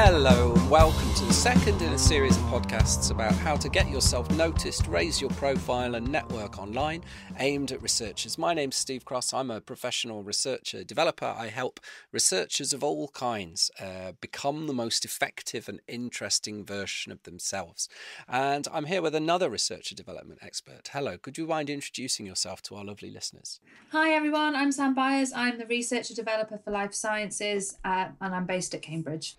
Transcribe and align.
Hello, 0.00 0.52
and 0.54 0.70
welcome 0.70 1.12
to 1.14 1.24
the 1.24 1.32
second 1.32 1.82
in 1.82 1.92
a 1.92 1.98
series 1.98 2.36
of 2.36 2.44
podcasts 2.44 3.10
about 3.10 3.32
how 3.32 3.56
to 3.56 3.68
get 3.68 3.90
yourself 3.90 4.30
noticed, 4.30 4.86
raise 4.86 5.20
your 5.20 5.30
profile, 5.30 5.96
and 5.96 6.06
network 6.06 6.56
online 6.56 7.02
aimed 7.40 7.72
at 7.72 7.82
researchers. 7.82 8.38
My 8.38 8.54
name's 8.54 8.76
Steve 8.76 9.04
Cross. 9.04 9.34
I'm 9.34 9.50
a 9.50 9.60
professional 9.60 10.22
researcher 10.22 10.84
developer. 10.84 11.34
I 11.36 11.48
help 11.48 11.80
researchers 12.12 12.72
of 12.72 12.84
all 12.84 13.08
kinds 13.08 13.72
uh, 13.80 14.12
become 14.20 14.68
the 14.68 14.72
most 14.72 15.04
effective 15.04 15.68
and 15.68 15.80
interesting 15.88 16.64
version 16.64 17.10
of 17.10 17.24
themselves. 17.24 17.88
And 18.28 18.68
I'm 18.72 18.84
here 18.84 19.02
with 19.02 19.16
another 19.16 19.50
researcher 19.50 19.96
development 19.96 20.38
expert. 20.42 20.90
Hello, 20.92 21.18
could 21.18 21.36
you 21.36 21.48
mind 21.48 21.68
introducing 21.68 22.24
yourself 22.24 22.62
to 22.62 22.76
our 22.76 22.84
lovely 22.84 23.10
listeners? 23.10 23.58
Hi, 23.90 24.10
everyone. 24.10 24.54
I'm 24.54 24.70
Sam 24.70 24.94
Byers. 24.94 25.32
I'm 25.34 25.58
the 25.58 25.66
researcher 25.66 26.14
developer 26.14 26.56
for 26.56 26.70
life 26.70 26.94
sciences, 26.94 27.78
uh, 27.84 28.10
and 28.20 28.32
I'm 28.32 28.46
based 28.46 28.76
at 28.76 28.82
Cambridge. 28.82 29.34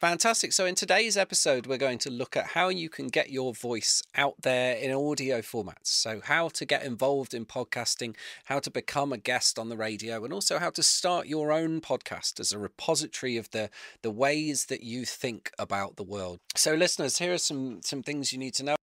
Fantastic. 0.00 0.52
So, 0.52 0.64
in 0.64 0.74
today's 0.74 1.16
episode, 1.16 1.66
we're 1.66 1.76
going 1.76 1.98
to 1.98 2.10
look 2.10 2.36
at 2.36 2.48
how 2.48 2.70
you 2.70 2.88
can 2.88 3.08
get 3.08 3.30
your 3.30 3.52
voice 3.52 4.02
out 4.14 4.34
there 4.40 4.74
in 4.76 4.90
audio 4.90 5.40
formats. 5.40 5.88
So, 5.88 6.20
how 6.24 6.48
to 6.48 6.64
get 6.64 6.84
involved 6.84 7.34
in 7.34 7.44
podcasting, 7.44 8.16
how 8.46 8.60
to 8.60 8.70
become 8.70 9.12
a 9.12 9.18
guest 9.18 9.58
on 9.58 9.68
the 9.68 9.76
radio, 9.76 10.24
and 10.24 10.32
also 10.32 10.58
how 10.58 10.70
to 10.70 10.82
start 10.82 11.26
your 11.26 11.52
own 11.52 11.82
podcast 11.82 12.40
as 12.40 12.50
a 12.52 12.58
repository 12.58 13.36
of 13.36 13.50
the, 13.50 13.68
the 14.00 14.10
ways 14.10 14.66
that 14.66 14.82
you 14.82 15.04
think 15.04 15.50
about 15.58 15.96
the 15.96 16.02
world. 16.02 16.40
So, 16.54 16.74
listeners, 16.74 17.18
here 17.18 17.34
are 17.34 17.38
some, 17.38 17.82
some 17.82 18.02
things 18.02 18.32
you 18.32 18.38
need 18.38 18.54
to 18.54 18.64
know. 18.64 18.76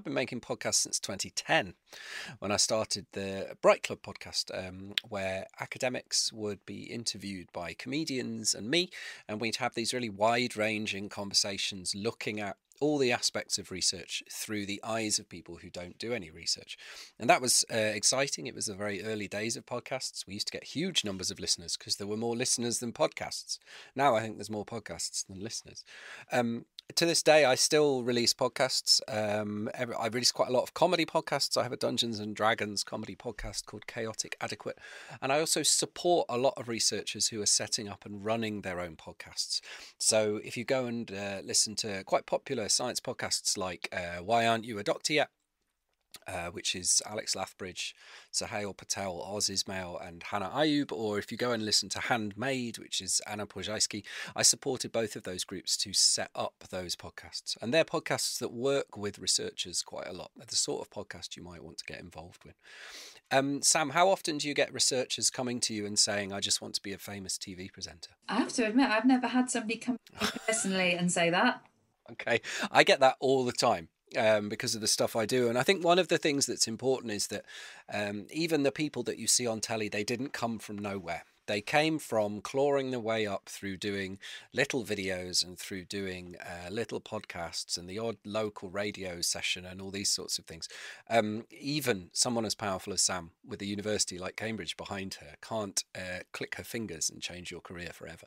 I've 0.00 0.04
been 0.04 0.14
making 0.14 0.40
podcasts 0.40 0.76
since 0.76 0.98
2010 0.98 1.74
when 2.38 2.50
I 2.50 2.56
started 2.56 3.04
the 3.12 3.54
Bright 3.60 3.82
Club 3.82 3.98
podcast, 4.00 4.50
um, 4.58 4.94
where 5.06 5.46
academics 5.60 6.32
would 6.32 6.64
be 6.64 6.84
interviewed 6.84 7.48
by 7.52 7.74
comedians 7.74 8.54
and 8.54 8.70
me, 8.70 8.88
and 9.28 9.42
we'd 9.42 9.56
have 9.56 9.74
these 9.74 9.92
really 9.92 10.08
wide 10.08 10.56
ranging 10.56 11.10
conversations 11.10 11.94
looking 11.94 12.40
at 12.40 12.56
all 12.80 12.96
the 12.96 13.12
aspects 13.12 13.58
of 13.58 13.70
research 13.70 14.22
through 14.32 14.64
the 14.64 14.80
eyes 14.82 15.18
of 15.18 15.28
people 15.28 15.56
who 15.56 15.68
don't 15.68 15.98
do 15.98 16.14
any 16.14 16.30
research. 16.30 16.78
And 17.18 17.28
that 17.28 17.42
was 17.42 17.66
uh, 17.70 17.76
exciting. 17.76 18.46
It 18.46 18.54
was 18.54 18.66
the 18.66 18.74
very 18.74 19.04
early 19.04 19.28
days 19.28 19.54
of 19.54 19.66
podcasts. 19.66 20.26
We 20.26 20.32
used 20.32 20.46
to 20.46 20.52
get 20.52 20.64
huge 20.64 21.04
numbers 21.04 21.30
of 21.30 21.38
listeners 21.38 21.76
because 21.76 21.96
there 21.96 22.06
were 22.06 22.16
more 22.16 22.34
listeners 22.34 22.78
than 22.78 22.94
podcasts. 22.94 23.58
Now 23.94 24.16
I 24.16 24.22
think 24.22 24.38
there's 24.38 24.48
more 24.48 24.64
podcasts 24.64 25.26
than 25.26 25.40
listeners. 25.40 25.84
Um, 26.32 26.64
to 26.96 27.06
this 27.06 27.22
day, 27.22 27.44
I 27.44 27.54
still 27.54 28.02
release 28.02 28.32
podcasts. 28.32 29.00
Um, 29.08 29.70
every, 29.74 29.94
I 29.94 30.06
release 30.06 30.32
quite 30.32 30.48
a 30.48 30.52
lot 30.52 30.62
of 30.62 30.74
comedy 30.74 31.06
podcasts. 31.06 31.56
I 31.56 31.62
have 31.62 31.72
a 31.72 31.76
Dungeons 31.76 32.18
and 32.18 32.34
Dragons 32.34 32.84
comedy 32.84 33.16
podcast 33.16 33.66
called 33.66 33.86
Chaotic 33.86 34.36
Adequate. 34.40 34.78
And 35.20 35.32
I 35.32 35.40
also 35.40 35.62
support 35.62 36.26
a 36.28 36.38
lot 36.38 36.54
of 36.56 36.68
researchers 36.68 37.28
who 37.28 37.40
are 37.42 37.46
setting 37.46 37.88
up 37.88 38.04
and 38.04 38.24
running 38.24 38.62
their 38.62 38.80
own 38.80 38.96
podcasts. 38.96 39.60
So 39.98 40.40
if 40.44 40.56
you 40.56 40.64
go 40.64 40.86
and 40.86 41.10
uh, 41.10 41.40
listen 41.44 41.74
to 41.76 42.04
quite 42.04 42.26
popular 42.26 42.68
science 42.68 43.00
podcasts 43.00 43.56
like 43.56 43.88
uh, 43.92 44.22
Why 44.22 44.46
Aren't 44.46 44.64
You 44.64 44.78
a 44.78 44.84
Doctor 44.84 45.12
Yet? 45.12 45.30
Uh, 46.26 46.50
which 46.50 46.74
is 46.74 47.02
Alex 47.06 47.34
Lathbridge, 47.34 47.92
Suhail 48.32 48.76
Patel, 48.76 49.22
Oz 49.22 49.48
Ismail, 49.48 49.98
and 49.98 50.22
Hannah 50.22 50.50
Ayub. 50.54 50.92
Or 50.92 51.18
if 51.18 51.30
you 51.30 51.38
go 51.38 51.52
and 51.52 51.64
listen 51.64 51.88
to 51.90 52.00
Handmade, 52.00 52.78
which 52.78 53.00
is 53.00 53.20
Anna 53.26 53.46
Ploszajski, 53.46 54.04
I 54.36 54.42
supported 54.42 54.92
both 54.92 55.16
of 55.16 55.24
those 55.24 55.44
groups 55.44 55.76
to 55.78 55.92
set 55.92 56.30
up 56.34 56.64
those 56.70 56.96
podcasts. 56.96 57.56
And 57.60 57.72
they're 57.72 57.84
podcasts 57.84 58.38
that 58.38 58.52
work 58.52 58.96
with 58.96 59.18
researchers 59.18 59.82
quite 59.82 60.06
a 60.06 60.12
lot. 60.12 60.30
They're 60.36 60.46
the 60.46 60.56
sort 60.56 60.80
of 60.86 60.90
podcast 60.90 61.36
you 61.36 61.42
might 61.42 61.64
want 61.64 61.78
to 61.78 61.84
get 61.84 62.00
involved 62.00 62.44
with. 62.44 62.54
Um, 63.32 63.62
Sam, 63.62 63.90
how 63.90 64.08
often 64.08 64.38
do 64.38 64.48
you 64.48 64.54
get 64.54 64.72
researchers 64.72 65.30
coming 65.30 65.60
to 65.60 65.74
you 65.74 65.86
and 65.86 65.98
saying, 65.98 66.32
I 66.32 66.40
just 66.40 66.60
want 66.60 66.74
to 66.74 66.82
be 66.82 66.92
a 66.92 66.98
famous 66.98 67.38
TV 67.38 67.72
presenter? 67.72 68.10
I 68.28 68.38
have 68.38 68.52
to 68.54 68.66
admit, 68.66 68.90
I've 68.90 69.04
never 69.04 69.28
had 69.28 69.50
somebody 69.50 69.78
come 69.78 69.96
personally 70.46 70.94
and 70.94 71.10
say 71.10 71.30
that. 71.30 71.62
Okay. 72.12 72.40
I 72.72 72.82
get 72.82 73.00
that 73.00 73.16
all 73.20 73.44
the 73.44 73.52
time 73.52 73.88
um, 74.16 74.48
because 74.48 74.74
of 74.74 74.80
the 74.80 74.86
stuff 74.86 75.16
I 75.16 75.26
do. 75.26 75.48
And 75.48 75.58
I 75.58 75.62
think 75.62 75.84
one 75.84 75.98
of 75.98 76.08
the 76.08 76.18
things 76.18 76.46
that's 76.46 76.68
important 76.68 77.12
is 77.12 77.28
that 77.28 77.44
um, 77.92 78.26
even 78.30 78.62
the 78.62 78.72
people 78.72 79.02
that 79.04 79.18
you 79.18 79.26
see 79.26 79.46
on 79.46 79.60
telly, 79.60 79.88
they 79.88 80.04
didn't 80.04 80.32
come 80.32 80.58
from 80.58 80.78
nowhere. 80.78 81.24
They 81.50 81.60
came 81.60 81.98
from 81.98 82.42
clawing 82.42 82.92
their 82.92 83.00
way 83.00 83.26
up 83.26 83.48
through 83.48 83.78
doing 83.78 84.20
little 84.52 84.84
videos 84.84 85.44
and 85.44 85.58
through 85.58 85.86
doing 85.86 86.36
uh, 86.40 86.70
little 86.70 87.00
podcasts 87.00 87.76
and 87.76 87.90
the 87.90 87.98
odd 87.98 88.18
local 88.24 88.70
radio 88.70 89.20
session 89.20 89.66
and 89.66 89.82
all 89.82 89.90
these 89.90 90.12
sorts 90.12 90.38
of 90.38 90.44
things. 90.44 90.68
Um, 91.08 91.46
even 91.50 92.10
someone 92.12 92.44
as 92.44 92.54
powerful 92.54 92.92
as 92.92 93.02
Sam 93.02 93.32
with 93.44 93.60
a 93.62 93.66
university 93.66 94.16
like 94.16 94.36
Cambridge 94.36 94.76
behind 94.76 95.14
her 95.14 95.34
can't 95.42 95.82
uh, 95.92 96.20
click 96.30 96.54
her 96.54 96.62
fingers 96.62 97.10
and 97.10 97.20
change 97.20 97.50
your 97.50 97.60
career 97.60 97.90
forever. 97.92 98.26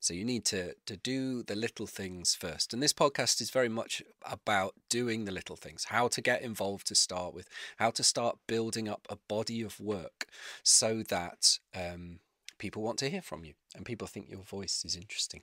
So 0.00 0.12
you 0.12 0.24
need 0.24 0.44
to 0.46 0.74
to 0.86 0.96
do 0.96 1.44
the 1.44 1.54
little 1.54 1.86
things 1.86 2.34
first. 2.34 2.74
And 2.74 2.82
this 2.82 2.92
podcast 2.92 3.40
is 3.40 3.50
very 3.50 3.68
much 3.68 4.02
about 4.24 4.74
doing 4.88 5.26
the 5.26 5.32
little 5.32 5.54
things, 5.54 5.84
how 5.84 6.08
to 6.08 6.20
get 6.20 6.42
involved 6.42 6.88
to 6.88 6.96
start 6.96 7.34
with, 7.34 7.48
how 7.76 7.92
to 7.92 8.02
start 8.02 8.38
building 8.48 8.88
up 8.88 9.06
a 9.08 9.16
body 9.28 9.62
of 9.62 9.78
work 9.78 10.26
so 10.64 11.04
that 11.04 11.60
um, 11.72 12.18
people 12.58 12.82
want 12.82 12.98
to 12.98 13.10
hear 13.10 13.22
from 13.22 13.44
you 13.44 13.54
and 13.74 13.84
people 13.84 14.06
think 14.06 14.28
your 14.30 14.42
voice 14.42 14.82
is 14.84 14.96
interesting. 14.96 15.42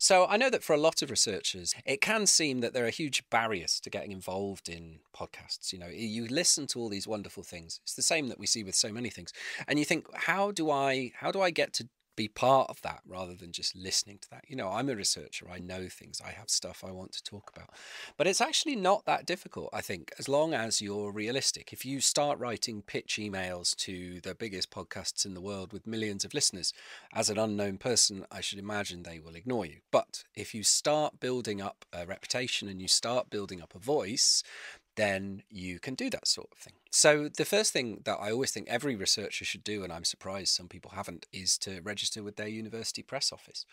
So 0.00 0.26
I 0.26 0.36
know 0.36 0.48
that 0.48 0.62
for 0.62 0.74
a 0.74 0.78
lot 0.78 1.02
of 1.02 1.10
researchers, 1.10 1.74
it 1.84 2.00
can 2.00 2.26
seem 2.26 2.60
that 2.60 2.72
there 2.72 2.86
are 2.86 2.90
huge 2.90 3.28
barriers 3.30 3.80
to 3.80 3.90
getting 3.90 4.12
involved 4.12 4.68
in 4.68 5.00
podcasts. 5.14 5.72
You 5.72 5.80
know, 5.80 5.88
you 5.88 6.28
listen 6.28 6.68
to 6.68 6.78
all 6.78 6.88
these 6.88 7.08
wonderful 7.08 7.42
things. 7.42 7.80
It's 7.82 7.94
the 7.94 8.02
same 8.02 8.28
that 8.28 8.38
we 8.38 8.46
see 8.46 8.62
with 8.62 8.76
so 8.76 8.92
many 8.92 9.10
things. 9.10 9.32
And 9.66 9.76
you 9.76 9.84
think, 9.84 10.06
how 10.14 10.52
do 10.52 10.70
I 10.70 11.10
how 11.16 11.32
do 11.32 11.40
I 11.42 11.50
get 11.50 11.72
to 11.74 11.88
be 12.18 12.26
part 12.26 12.68
of 12.68 12.82
that 12.82 13.00
rather 13.06 13.34
than 13.34 13.52
just 13.52 13.76
listening 13.76 14.18
to 14.18 14.28
that. 14.30 14.44
You 14.48 14.56
know, 14.56 14.68
I'm 14.68 14.88
a 14.88 14.96
researcher, 14.96 15.46
I 15.48 15.60
know 15.60 15.88
things, 15.88 16.20
I 16.20 16.32
have 16.32 16.50
stuff 16.50 16.82
I 16.84 16.90
want 16.90 17.12
to 17.12 17.22
talk 17.22 17.48
about. 17.54 17.70
But 18.16 18.26
it's 18.26 18.40
actually 18.40 18.74
not 18.74 19.04
that 19.06 19.24
difficult, 19.24 19.70
I 19.72 19.82
think, 19.82 20.12
as 20.18 20.28
long 20.28 20.52
as 20.52 20.82
you're 20.82 21.12
realistic. 21.12 21.72
If 21.72 21.84
you 21.84 22.00
start 22.00 22.40
writing 22.40 22.82
pitch 22.82 23.20
emails 23.20 23.76
to 23.76 24.20
the 24.20 24.34
biggest 24.34 24.72
podcasts 24.72 25.24
in 25.24 25.34
the 25.34 25.40
world 25.40 25.72
with 25.72 25.86
millions 25.86 26.24
of 26.24 26.34
listeners, 26.34 26.72
as 27.14 27.30
an 27.30 27.38
unknown 27.38 27.78
person, 27.78 28.26
I 28.32 28.40
should 28.40 28.58
imagine 28.58 29.04
they 29.04 29.20
will 29.20 29.36
ignore 29.36 29.64
you. 29.64 29.76
But 29.92 30.24
if 30.34 30.56
you 30.56 30.64
start 30.64 31.20
building 31.20 31.62
up 31.62 31.84
a 31.92 32.04
reputation 32.04 32.68
and 32.68 32.82
you 32.82 32.88
start 32.88 33.30
building 33.30 33.62
up 33.62 33.76
a 33.76 33.78
voice, 33.78 34.42
then 34.98 35.44
you 35.48 35.78
can 35.78 35.94
do 35.94 36.10
that 36.10 36.26
sort 36.26 36.48
of 36.50 36.58
thing. 36.58 36.74
So, 36.90 37.28
the 37.28 37.44
first 37.44 37.72
thing 37.72 38.00
that 38.04 38.18
I 38.20 38.32
always 38.32 38.50
think 38.50 38.68
every 38.68 38.96
researcher 38.96 39.44
should 39.44 39.62
do, 39.62 39.84
and 39.84 39.92
I'm 39.92 40.04
surprised 40.04 40.48
some 40.48 40.68
people 40.68 40.90
haven't, 40.94 41.26
is 41.32 41.56
to 41.58 41.80
register 41.80 42.22
with 42.22 42.36
their 42.36 42.48
university 42.48 43.02
press 43.02 43.32
office. 43.32 43.64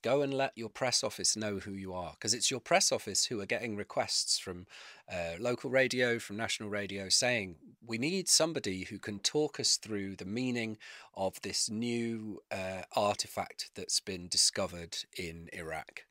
Go 0.00 0.22
and 0.22 0.34
let 0.34 0.52
your 0.56 0.70
press 0.70 1.04
office 1.04 1.36
know 1.36 1.58
who 1.58 1.72
you 1.72 1.92
are, 1.92 2.12
because 2.12 2.32
it's 2.32 2.50
your 2.50 2.58
press 2.58 2.90
office 2.90 3.26
who 3.26 3.40
are 3.40 3.46
getting 3.46 3.76
requests 3.76 4.38
from 4.38 4.66
uh, 5.12 5.34
local 5.38 5.68
radio, 5.68 6.18
from 6.18 6.38
national 6.38 6.70
radio, 6.70 7.10
saying, 7.10 7.56
We 7.84 7.98
need 7.98 8.28
somebody 8.28 8.84
who 8.84 8.98
can 8.98 9.18
talk 9.18 9.60
us 9.60 9.76
through 9.76 10.16
the 10.16 10.24
meaning 10.24 10.78
of 11.14 11.40
this 11.42 11.68
new 11.68 12.42
uh, 12.50 12.82
artifact 12.96 13.70
that's 13.74 14.00
been 14.00 14.26
discovered 14.26 14.96
in 15.18 15.50
Iraq. 15.52 16.04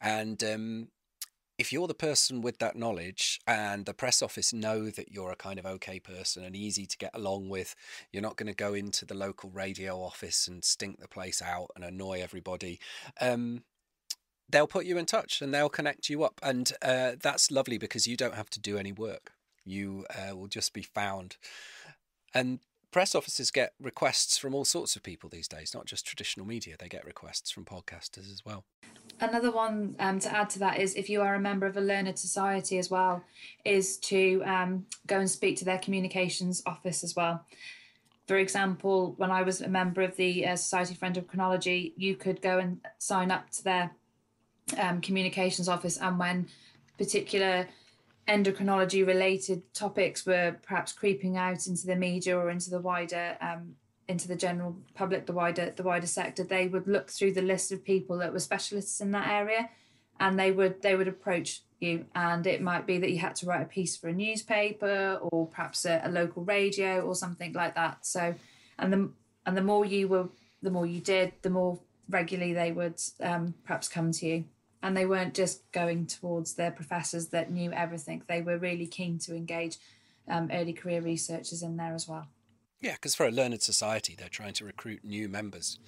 And 0.00 0.42
um, 0.42 0.88
if 1.58 1.72
you're 1.72 1.88
the 1.88 1.94
person 1.94 2.40
with 2.40 2.58
that 2.58 2.76
knowledge 2.76 3.40
and 3.46 3.84
the 3.84 3.92
press 3.92 4.22
office 4.22 4.52
know 4.52 4.90
that 4.90 5.10
you're 5.10 5.32
a 5.32 5.36
kind 5.36 5.58
of 5.58 5.66
okay 5.66 5.98
person 5.98 6.44
and 6.44 6.54
easy 6.54 6.86
to 6.86 6.96
get 6.96 7.10
along 7.12 7.48
with, 7.48 7.74
you're 8.12 8.22
not 8.22 8.36
going 8.36 8.46
to 8.46 8.54
go 8.54 8.74
into 8.74 9.04
the 9.04 9.14
local 9.14 9.50
radio 9.50 10.00
office 10.00 10.46
and 10.46 10.64
stink 10.64 11.00
the 11.00 11.08
place 11.08 11.42
out 11.42 11.70
and 11.74 11.84
annoy 11.84 12.20
everybody. 12.22 12.78
Um, 13.20 13.64
they'll 14.48 14.68
put 14.68 14.86
you 14.86 14.98
in 14.98 15.06
touch 15.06 15.42
and 15.42 15.52
they'll 15.52 15.68
connect 15.68 16.08
you 16.08 16.22
up. 16.22 16.38
And 16.44 16.72
uh, 16.80 17.12
that's 17.20 17.50
lovely 17.50 17.76
because 17.76 18.06
you 18.06 18.16
don't 18.16 18.36
have 18.36 18.50
to 18.50 18.60
do 18.60 18.78
any 18.78 18.92
work. 18.92 19.32
You 19.64 20.06
uh, 20.10 20.36
will 20.36 20.46
just 20.46 20.72
be 20.72 20.82
found. 20.82 21.38
And 22.32 22.60
press 22.92 23.16
offices 23.16 23.50
get 23.50 23.72
requests 23.82 24.38
from 24.38 24.54
all 24.54 24.64
sorts 24.64 24.94
of 24.94 25.02
people 25.02 25.28
these 25.28 25.48
days, 25.48 25.74
not 25.74 25.86
just 25.86 26.06
traditional 26.06 26.46
media. 26.46 26.76
They 26.78 26.88
get 26.88 27.04
requests 27.04 27.50
from 27.50 27.64
podcasters 27.64 28.32
as 28.32 28.42
well 28.44 28.64
another 29.20 29.50
one 29.50 29.96
um, 29.98 30.18
to 30.20 30.34
add 30.34 30.50
to 30.50 30.58
that 30.60 30.78
is 30.78 30.94
if 30.94 31.08
you 31.08 31.22
are 31.22 31.34
a 31.34 31.40
member 31.40 31.66
of 31.66 31.76
a 31.76 31.80
learned 31.80 32.18
society 32.18 32.78
as 32.78 32.90
well, 32.90 33.22
is 33.64 33.96
to 33.98 34.42
um, 34.44 34.86
go 35.06 35.18
and 35.18 35.30
speak 35.30 35.56
to 35.58 35.64
their 35.64 35.78
communications 35.78 36.62
office 36.66 37.04
as 37.04 37.14
well. 37.16 37.44
For 38.26 38.36
example, 38.36 39.14
when 39.16 39.30
I 39.30 39.42
was 39.42 39.60
a 39.60 39.68
member 39.68 40.02
of 40.02 40.16
the 40.16 40.46
uh, 40.46 40.56
Society 40.56 40.94
for 40.94 41.06
Endocrinology, 41.06 41.92
you 41.96 42.14
could 42.14 42.42
go 42.42 42.58
and 42.58 42.80
sign 42.98 43.30
up 43.30 43.50
to 43.50 43.64
their 43.64 43.90
um, 44.78 45.00
communications 45.00 45.68
office, 45.68 45.96
and 45.96 46.18
when 46.18 46.48
particular 46.98 47.66
endocrinology 48.28 49.06
related 49.06 49.62
topics 49.72 50.26
were 50.26 50.56
perhaps 50.62 50.92
creeping 50.92 51.38
out 51.38 51.66
into 51.66 51.86
the 51.86 51.96
media 51.96 52.36
or 52.36 52.50
into 52.50 52.68
the 52.68 52.80
wider 52.80 53.38
um, 53.40 53.74
into 54.08 54.26
the 54.26 54.36
general 54.36 54.74
public, 54.94 55.26
the 55.26 55.32
wider 55.32 55.72
the 55.76 55.82
wider 55.82 56.06
sector, 56.06 56.42
they 56.42 56.66
would 56.66 56.88
look 56.88 57.10
through 57.10 57.32
the 57.34 57.42
list 57.42 57.70
of 57.70 57.84
people 57.84 58.18
that 58.18 58.32
were 58.32 58.40
specialists 58.40 59.00
in 59.00 59.10
that 59.12 59.28
area, 59.28 59.68
and 60.18 60.38
they 60.38 60.50
would 60.50 60.82
they 60.82 60.96
would 60.96 61.08
approach 61.08 61.62
you. 61.78 62.06
And 62.14 62.46
it 62.46 62.62
might 62.62 62.86
be 62.86 62.98
that 62.98 63.10
you 63.10 63.18
had 63.18 63.36
to 63.36 63.46
write 63.46 63.62
a 63.62 63.66
piece 63.66 63.96
for 63.96 64.08
a 64.08 64.12
newspaper 64.12 65.18
or 65.20 65.46
perhaps 65.46 65.84
a, 65.84 66.00
a 66.04 66.10
local 66.10 66.42
radio 66.42 67.00
or 67.02 67.14
something 67.14 67.52
like 67.52 67.74
that. 67.74 68.06
So 68.06 68.34
and 68.78 68.92
the 68.92 69.10
and 69.44 69.56
the 69.56 69.62
more 69.62 69.84
you 69.84 70.08
were, 70.08 70.28
the 70.62 70.70
more 70.70 70.86
you 70.86 71.00
did, 71.00 71.32
the 71.42 71.50
more 71.50 71.78
regularly 72.08 72.54
they 72.54 72.72
would 72.72 73.00
um, 73.20 73.54
perhaps 73.64 73.88
come 73.88 74.12
to 74.12 74.26
you. 74.26 74.44
And 74.82 74.96
they 74.96 75.06
weren't 75.06 75.34
just 75.34 75.70
going 75.72 76.06
towards 76.06 76.54
their 76.54 76.70
professors 76.70 77.28
that 77.28 77.50
knew 77.50 77.72
everything. 77.72 78.22
They 78.28 78.42
were 78.42 78.58
really 78.58 78.86
keen 78.86 79.18
to 79.20 79.34
engage 79.34 79.76
um, 80.28 80.50
early 80.52 80.72
career 80.72 81.00
researchers 81.00 81.62
in 81.62 81.76
there 81.76 81.94
as 81.94 82.06
well. 82.06 82.28
Yeah, 82.80 82.92
because 82.92 83.14
for 83.14 83.26
a 83.26 83.30
learned 83.30 83.62
society, 83.62 84.14
they're 84.16 84.28
trying 84.28 84.52
to 84.54 84.64
recruit 84.64 85.04
new 85.04 85.28
members. 85.28 85.78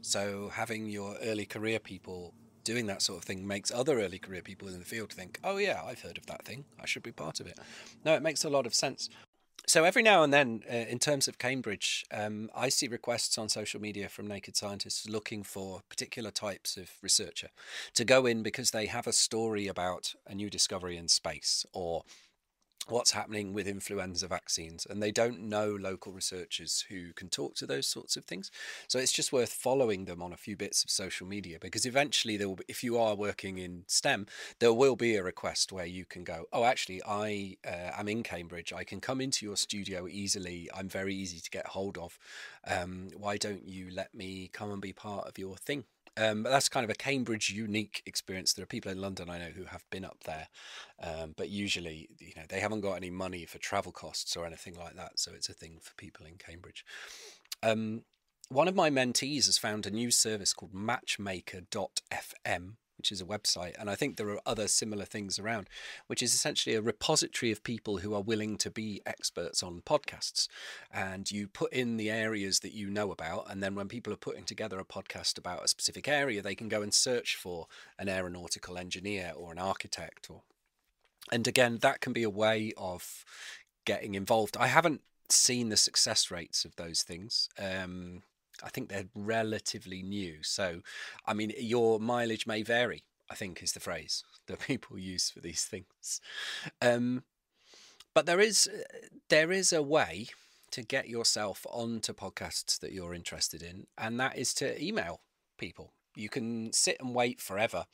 So 0.00 0.50
having 0.52 0.86
your 0.86 1.16
early 1.22 1.46
career 1.46 1.78
people 1.78 2.34
doing 2.62 2.86
that 2.86 3.02
sort 3.02 3.18
of 3.18 3.24
thing 3.24 3.46
makes 3.46 3.70
other 3.70 4.00
early 4.00 4.18
career 4.18 4.42
people 4.42 4.68
in 4.68 4.78
the 4.78 4.84
field 4.84 5.12
think, 5.12 5.38
oh, 5.42 5.56
yeah, 5.56 5.82
I've 5.84 6.02
heard 6.02 6.18
of 6.18 6.26
that 6.26 6.44
thing. 6.44 6.64
I 6.80 6.86
should 6.86 7.02
be 7.02 7.12
part 7.12 7.40
of 7.40 7.46
it. 7.46 7.58
No, 8.04 8.14
it 8.14 8.22
makes 8.22 8.44
a 8.44 8.50
lot 8.50 8.66
of 8.66 8.74
sense. 8.74 9.08
So 9.68 9.82
every 9.82 10.02
now 10.02 10.22
and 10.22 10.32
then, 10.32 10.62
uh, 10.70 10.74
in 10.74 11.00
terms 11.00 11.26
of 11.26 11.38
Cambridge, 11.38 12.04
um, 12.12 12.50
I 12.54 12.68
see 12.68 12.86
requests 12.86 13.36
on 13.36 13.48
social 13.48 13.80
media 13.80 14.08
from 14.08 14.28
naked 14.28 14.56
scientists 14.56 15.08
looking 15.08 15.42
for 15.42 15.80
particular 15.88 16.30
types 16.30 16.76
of 16.76 16.90
researcher 17.02 17.48
to 17.94 18.04
go 18.04 18.26
in 18.26 18.44
because 18.44 18.70
they 18.70 18.86
have 18.86 19.08
a 19.08 19.12
story 19.12 19.66
about 19.66 20.14
a 20.24 20.36
new 20.36 20.48
discovery 20.48 20.96
in 20.96 21.08
space 21.08 21.66
or 21.72 22.04
what's 22.88 23.12
happening 23.12 23.52
with 23.52 23.66
influenza 23.66 24.28
vaccines 24.28 24.86
and 24.88 25.02
they 25.02 25.10
don't 25.10 25.40
know 25.40 25.70
local 25.70 26.12
researchers 26.12 26.84
who 26.88 27.12
can 27.14 27.28
talk 27.28 27.54
to 27.56 27.66
those 27.66 27.86
sorts 27.86 28.16
of 28.16 28.24
things. 28.24 28.50
So 28.88 28.98
it's 28.98 29.12
just 29.12 29.32
worth 29.32 29.52
following 29.52 30.04
them 30.04 30.22
on 30.22 30.32
a 30.32 30.36
few 30.36 30.56
bits 30.56 30.84
of 30.84 30.90
social 30.90 31.26
media 31.26 31.58
because 31.60 31.86
eventually 31.86 32.36
there 32.36 32.48
will 32.48 32.56
be, 32.56 32.64
if 32.68 32.84
you 32.84 32.98
are 32.98 33.14
working 33.14 33.58
in 33.58 33.84
stem 33.86 34.26
there 34.58 34.72
will 34.72 34.96
be 34.96 35.16
a 35.16 35.22
request 35.22 35.72
where 35.72 35.86
you 35.86 36.04
can 36.04 36.24
go 36.24 36.44
oh 36.52 36.64
actually 36.64 37.00
i 37.06 37.56
uh, 37.66 37.90
am 37.98 38.08
in 38.08 38.22
cambridge. 38.22 38.72
I 38.72 38.84
can 38.84 39.00
come 39.00 39.20
into 39.20 39.44
your 39.46 39.56
studio 39.56 40.06
easily. 40.08 40.68
I'm 40.74 40.88
very 40.88 41.14
easy 41.14 41.40
to 41.40 41.50
get 41.50 41.66
hold 41.66 41.98
of. 41.98 42.18
Um, 42.66 43.08
why 43.16 43.36
don't 43.36 43.68
you 43.68 43.90
let 43.92 44.14
me 44.14 44.50
come 44.52 44.70
and 44.70 44.80
be 44.80 44.92
part 44.92 45.26
of 45.26 45.38
your 45.38 45.56
thing 45.56 45.84
um, 46.16 46.42
that's 46.42 46.68
kind 46.68 46.84
of 46.84 46.90
a 46.90 46.94
Cambridge 46.94 47.50
unique 47.50 48.02
experience. 48.06 48.52
There 48.52 48.62
are 48.62 48.66
people 48.66 48.90
in 48.90 49.00
London 49.00 49.28
I 49.28 49.38
know 49.38 49.50
who 49.54 49.64
have 49.64 49.84
been 49.90 50.04
up 50.04 50.24
there, 50.24 50.48
um, 51.02 51.34
but 51.36 51.48
usually, 51.48 52.08
you 52.18 52.32
know, 52.36 52.44
they 52.48 52.60
haven't 52.60 52.80
got 52.80 52.94
any 52.94 53.10
money 53.10 53.44
for 53.44 53.58
travel 53.58 53.92
costs 53.92 54.36
or 54.36 54.46
anything 54.46 54.74
like 54.74 54.96
that. 54.96 55.18
So 55.18 55.32
it's 55.34 55.48
a 55.48 55.54
thing 55.54 55.78
for 55.80 55.94
people 55.94 56.26
in 56.26 56.36
Cambridge. 56.36 56.84
Um, 57.62 58.02
one 58.48 58.68
of 58.68 58.74
my 58.74 58.90
mentees 58.90 59.46
has 59.46 59.58
found 59.58 59.86
a 59.86 59.90
new 59.90 60.10
service 60.10 60.54
called 60.54 60.72
Matchmaker.fm, 60.72 62.72
which 62.98 63.12
is 63.12 63.20
a 63.20 63.26
website. 63.26 63.74
And 63.78 63.88
I 63.88 63.94
think 63.94 64.16
there 64.16 64.28
are 64.30 64.40
other 64.46 64.68
similar 64.68 65.04
things 65.04 65.38
around, 65.38 65.68
which 66.06 66.22
is 66.22 66.34
essentially 66.34 66.74
a 66.74 66.82
repository 66.82 67.52
of 67.52 67.62
people 67.62 67.98
who 67.98 68.14
are 68.14 68.22
willing 68.22 68.56
to 68.58 68.70
be 68.70 69.00
experts 69.06 69.62
on 69.62 69.82
podcasts. 69.82 70.48
And 70.92 71.30
you 71.30 71.48
put 71.48 71.72
in 71.72 71.96
the 71.96 72.10
areas 72.10 72.60
that 72.60 72.72
you 72.72 72.90
know 72.90 73.10
about. 73.12 73.50
And 73.50 73.62
then 73.62 73.74
when 73.74 73.88
people 73.88 74.12
are 74.12 74.16
putting 74.16 74.44
together 74.44 74.78
a 74.78 74.84
podcast 74.84 75.38
about 75.38 75.64
a 75.64 75.68
specific 75.68 76.08
area, 76.08 76.42
they 76.42 76.54
can 76.54 76.68
go 76.68 76.82
and 76.82 76.92
search 76.92 77.36
for 77.36 77.66
an 77.98 78.08
aeronautical 78.08 78.78
engineer 78.78 79.32
or 79.36 79.52
an 79.52 79.58
architect 79.58 80.28
or 80.30 80.42
and 81.32 81.46
again 81.46 81.78
that 81.82 82.00
can 82.00 82.12
be 82.12 82.22
a 82.22 82.30
way 82.30 82.72
of 82.76 83.24
getting 83.84 84.14
involved 84.14 84.56
i 84.56 84.66
haven't 84.66 85.00
seen 85.28 85.68
the 85.68 85.76
success 85.76 86.30
rates 86.30 86.64
of 86.64 86.76
those 86.76 87.02
things 87.02 87.48
um, 87.58 88.22
I 88.62 88.68
think 88.68 88.88
they're 88.88 89.08
relatively 89.14 90.02
new. 90.02 90.42
So, 90.42 90.80
I 91.26 91.34
mean, 91.34 91.52
your 91.58 92.00
mileage 92.00 92.46
may 92.46 92.62
vary. 92.62 93.04
I 93.30 93.34
think 93.34 93.62
is 93.62 93.72
the 93.72 93.80
phrase 93.80 94.22
that 94.46 94.60
people 94.60 94.98
use 94.98 95.30
for 95.30 95.40
these 95.40 95.64
things. 95.64 96.20
Um, 96.80 97.24
but 98.14 98.26
there 98.26 98.40
is 98.40 98.68
there 99.28 99.52
is 99.52 99.72
a 99.72 99.82
way 99.82 100.28
to 100.70 100.82
get 100.82 101.08
yourself 101.08 101.66
onto 101.70 102.12
podcasts 102.12 102.78
that 102.80 102.92
you're 102.92 103.14
interested 103.14 103.62
in, 103.62 103.86
and 103.98 104.18
that 104.20 104.38
is 104.38 104.54
to 104.54 104.82
email 104.82 105.20
people. 105.58 105.92
You 106.14 106.30
can 106.30 106.72
sit 106.72 106.96
and 106.98 107.14
wait 107.14 107.40
forever 107.40 107.84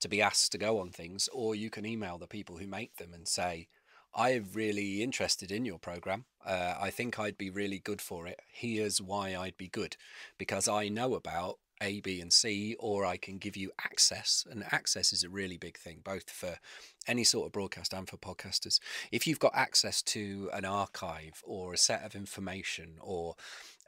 to 0.00 0.08
be 0.08 0.20
asked 0.20 0.52
to 0.52 0.58
go 0.58 0.80
on 0.80 0.90
things, 0.90 1.28
or 1.32 1.54
you 1.54 1.70
can 1.70 1.86
email 1.86 2.18
the 2.18 2.26
people 2.26 2.58
who 2.58 2.66
make 2.66 2.96
them 2.96 3.14
and 3.14 3.26
say, 3.26 3.68
I'm 4.14 4.48
really 4.52 5.02
interested 5.02 5.52
in 5.52 5.64
your 5.64 5.78
program. 5.78 6.24
Uh, 6.44 6.74
I 6.80 6.90
think 6.90 7.18
I'd 7.18 7.38
be 7.38 7.50
really 7.50 7.78
good 7.78 8.00
for 8.00 8.26
it. 8.26 8.40
Here's 8.52 9.00
why 9.00 9.36
I'd 9.36 9.56
be 9.56 9.68
good 9.68 9.96
because 10.38 10.66
I 10.66 10.88
know 10.88 11.14
about 11.14 11.58
A, 11.80 12.00
B, 12.00 12.20
and 12.20 12.32
C, 12.32 12.74
or 12.78 13.04
I 13.04 13.16
can 13.16 13.38
give 13.38 13.56
you 13.56 13.70
access. 13.82 14.44
And 14.50 14.64
access 14.70 15.12
is 15.12 15.22
a 15.22 15.28
really 15.28 15.56
big 15.56 15.78
thing, 15.78 16.00
both 16.02 16.28
for 16.28 16.58
any 17.06 17.24
sort 17.24 17.46
of 17.46 17.52
broadcast 17.52 17.92
and 17.92 18.08
for 18.08 18.16
podcasters. 18.16 18.80
If 19.12 19.26
you've 19.26 19.38
got 19.38 19.54
access 19.54 20.02
to 20.02 20.50
an 20.52 20.64
archive 20.64 21.42
or 21.44 21.72
a 21.72 21.78
set 21.78 22.04
of 22.04 22.14
information 22.14 22.98
or 23.00 23.36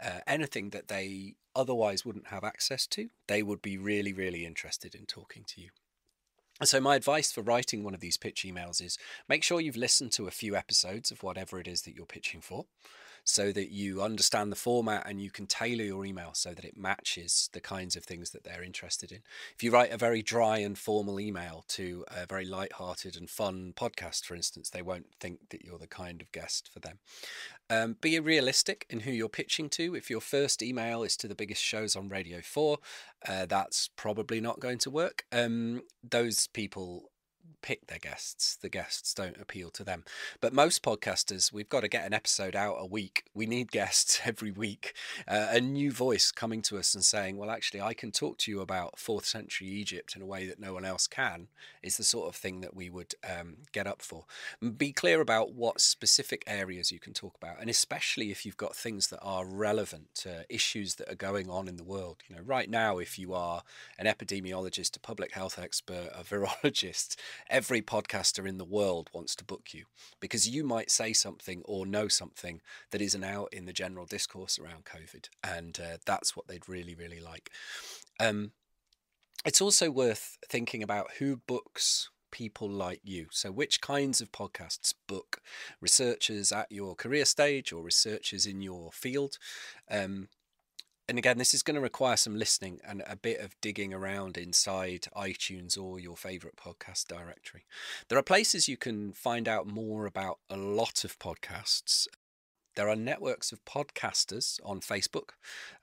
uh, 0.02 0.20
anything 0.26 0.70
that 0.70 0.88
they 0.88 1.34
otherwise 1.54 2.04
wouldn't 2.04 2.28
have 2.28 2.44
access 2.44 2.86
to, 2.88 3.08
they 3.26 3.42
would 3.42 3.60
be 3.60 3.76
really, 3.76 4.12
really 4.12 4.46
interested 4.46 4.94
in 4.94 5.06
talking 5.06 5.44
to 5.48 5.60
you. 5.60 5.70
So, 6.62 6.80
my 6.80 6.96
advice 6.96 7.32
for 7.32 7.42
writing 7.42 7.82
one 7.82 7.94
of 7.94 8.00
these 8.00 8.16
pitch 8.16 8.44
emails 8.46 8.80
is 8.80 8.98
make 9.28 9.42
sure 9.42 9.60
you've 9.60 9.76
listened 9.76 10.12
to 10.12 10.26
a 10.26 10.30
few 10.30 10.54
episodes 10.54 11.10
of 11.10 11.22
whatever 11.22 11.58
it 11.58 11.66
is 11.66 11.82
that 11.82 11.94
you're 11.94 12.06
pitching 12.06 12.40
for 12.40 12.66
so 13.24 13.52
that 13.52 13.70
you 13.70 14.02
understand 14.02 14.50
the 14.50 14.56
format 14.56 15.06
and 15.06 15.20
you 15.20 15.30
can 15.30 15.46
tailor 15.46 15.84
your 15.84 16.04
email 16.04 16.30
so 16.34 16.54
that 16.54 16.64
it 16.64 16.76
matches 16.76 17.48
the 17.52 17.60
kinds 17.60 17.96
of 17.96 18.04
things 18.04 18.30
that 18.30 18.44
they're 18.44 18.62
interested 18.62 19.12
in. 19.12 19.20
If 19.54 19.62
you 19.62 19.70
write 19.70 19.92
a 19.92 19.96
very 19.96 20.22
dry 20.22 20.58
and 20.58 20.76
formal 20.76 21.20
email 21.20 21.64
to 21.68 22.04
a 22.08 22.26
very 22.26 22.44
light-hearted 22.44 23.16
and 23.16 23.30
fun 23.30 23.72
podcast, 23.76 24.24
for 24.24 24.34
instance, 24.34 24.70
they 24.70 24.82
won't 24.82 25.14
think 25.20 25.50
that 25.50 25.64
you're 25.64 25.78
the 25.78 25.86
kind 25.86 26.20
of 26.20 26.32
guest 26.32 26.68
for 26.72 26.80
them. 26.80 26.98
Um, 27.70 27.96
be 28.00 28.18
realistic 28.18 28.86
in 28.90 29.00
who 29.00 29.12
you're 29.12 29.28
pitching 29.28 29.70
to. 29.70 29.94
If 29.94 30.10
your 30.10 30.20
first 30.20 30.62
email 30.62 31.02
is 31.02 31.16
to 31.18 31.28
the 31.28 31.34
biggest 31.34 31.62
shows 31.62 31.96
on 31.96 32.08
Radio 32.08 32.40
4, 32.42 32.78
uh, 33.26 33.46
that's 33.46 33.88
probably 33.96 34.40
not 34.40 34.60
going 34.60 34.78
to 34.78 34.90
work. 34.90 35.24
Um, 35.32 35.82
those 36.02 36.48
people 36.48 37.11
pick 37.62 37.86
their 37.86 37.98
guests. 37.98 38.56
The 38.56 38.68
guests 38.68 39.14
don't 39.14 39.40
appeal 39.40 39.70
to 39.70 39.84
them. 39.84 40.04
But 40.40 40.52
most 40.52 40.82
podcasters, 40.82 41.52
we've 41.52 41.68
got 41.68 41.80
to 41.80 41.88
get 41.88 42.04
an 42.04 42.12
episode 42.12 42.54
out 42.54 42.76
a 42.78 42.86
week. 42.86 43.24
We 43.34 43.46
need 43.46 43.70
guests 43.70 44.20
every 44.24 44.50
week. 44.50 44.94
Uh, 45.26 45.48
a 45.50 45.60
new 45.60 45.92
voice 45.92 46.30
coming 46.30 46.62
to 46.62 46.78
us 46.78 46.94
and 46.94 47.04
saying, 47.04 47.36
well, 47.36 47.50
actually, 47.50 47.80
I 47.80 47.94
can 47.94 48.10
talk 48.10 48.38
to 48.38 48.50
you 48.50 48.60
about 48.60 48.98
fourth 48.98 49.24
century 49.24 49.68
Egypt 49.68 50.14
in 50.16 50.22
a 50.22 50.26
way 50.26 50.46
that 50.46 50.60
no 50.60 50.74
one 50.74 50.84
else 50.84 51.06
can 51.06 51.48
is 51.82 51.96
the 51.96 52.04
sort 52.04 52.28
of 52.28 52.36
thing 52.36 52.60
that 52.60 52.74
we 52.74 52.90
would 52.90 53.14
um, 53.28 53.58
get 53.72 53.86
up 53.86 54.02
for. 54.02 54.24
Be 54.76 54.92
clear 54.92 55.20
about 55.20 55.52
what 55.52 55.80
specific 55.80 56.44
areas 56.46 56.92
you 56.92 56.98
can 56.98 57.12
talk 57.12 57.36
about. 57.36 57.60
And 57.60 57.70
especially 57.70 58.30
if 58.30 58.44
you've 58.44 58.56
got 58.56 58.76
things 58.76 59.08
that 59.08 59.20
are 59.20 59.46
relevant 59.46 60.14
to 60.16 60.44
issues 60.48 60.96
that 60.96 61.10
are 61.10 61.16
going 61.16 61.48
on 61.48 61.68
in 61.68 61.76
the 61.76 61.84
world. 61.84 62.18
You 62.28 62.36
know, 62.36 62.42
right 62.42 62.68
now, 62.68 62.98
if 62.98 63.18
you 63.18 63.34
are 63.34 63.62
an 63.98 64.06
epidemiologist, 64.06 64.96
a 64.96 65.00
public 65.00 65.32
health 65.32 65.58
expert, 65.58 66.10
a 66.14 66.24
virologist, 66.24 67.16
every 67.52 67.82
podcaster 67.82 68.48
in 68.48 68.58
the 68.58 68.64
world 68.64 69.10
wants 69.12 69.36
to 69.36 69.44
book 69.44 69.68
you 69.72 69.84
because 70.18 70.48
you 70.48 70.64
might 70.64 70.90
say 70.90 71.12
something 71.12 71.62
or 71.66 71.86
know 71.86 72.08
something 72.08 72.60
that 72.90 73.02
isn't 73.02 73.22
out 73.22 73.48
in 73.52 73.66
the 73.66 73.72
general 73.72 74.06
discourse 74.06 74.58
around 74.58 74.86
COVID. 74.86 75.28
And 75.44 75.78
uh, 75.78 75.98
that's 76.04 76.34
what 76.34 76.48
they'd 76.48 76.68
really, 76.68 76.94
really 76.94 77.20
like. 77.20 77.50
Um, 78.18 78.52
it's 79.44 79.60
also 79.60 79.90
worth 79.90 80.38
thinking 80.48 80.82
about 80.82 81.12
who 81.18 81.36
books 81.36 82.10
people 82.30 82.68
like 82.68 83.00
you. 83.04 83.26
So, 83.30 83.52
which 83.52 83.82
kinds 83.82 84.20
of 84.20 84.32
podcasts 84.32 84.94
book 85.06 85.42
researchers 85.80 86.50
at 86.50 86.72
your 86.72 86.94
career 86.94 87.26
stage 87.26 87.72
or 87.72 87.82
researchers 87.82 88.46
in 88.46 88.62
your 88.62 88.90
field? 88.90 89.36
Um, 89.90 90.28
and 91.12 91.18
again, 91.18 91.36
this 91.36 91.52
is 91.52 91.62
going 91.62 91.74
to 91.74 91.80
require 91.82 92.16
some 92.16 92.38
listening 92.38 92.80
and 92.88 93.02
a 93.06 93.16
bit 93.16 93.38
of 93.40 93.60
digging 93.60 93.92
around 93.92 94.38
inside 94.38 95.08
iTunes 95.14 95.76
or 95.76 96.00
your 96.00 96.16
favorite 96.16 96.56
podcast 96.56 97.06
directory. 97.06 97.66
There 98.08 98.16
are 98.16 98.22
places 98.22 98.66
you 98.66 98.78
can 98.78 99.12
find 99.12 99.46
out 99.46 99.66
more 99.66 100.06
about 100.06 100.38
a 100.48 100.56
lot 100.56 101.04
of 101.04 101.18
podcasts. 101.18 102.08
There 102.76 102.88
are 102.88 102.96
networks 102.96 103.52
of 103.52 103.62
podcasters 103.66 104.58
on 104.64 104.80
Facebook 104.80 105.32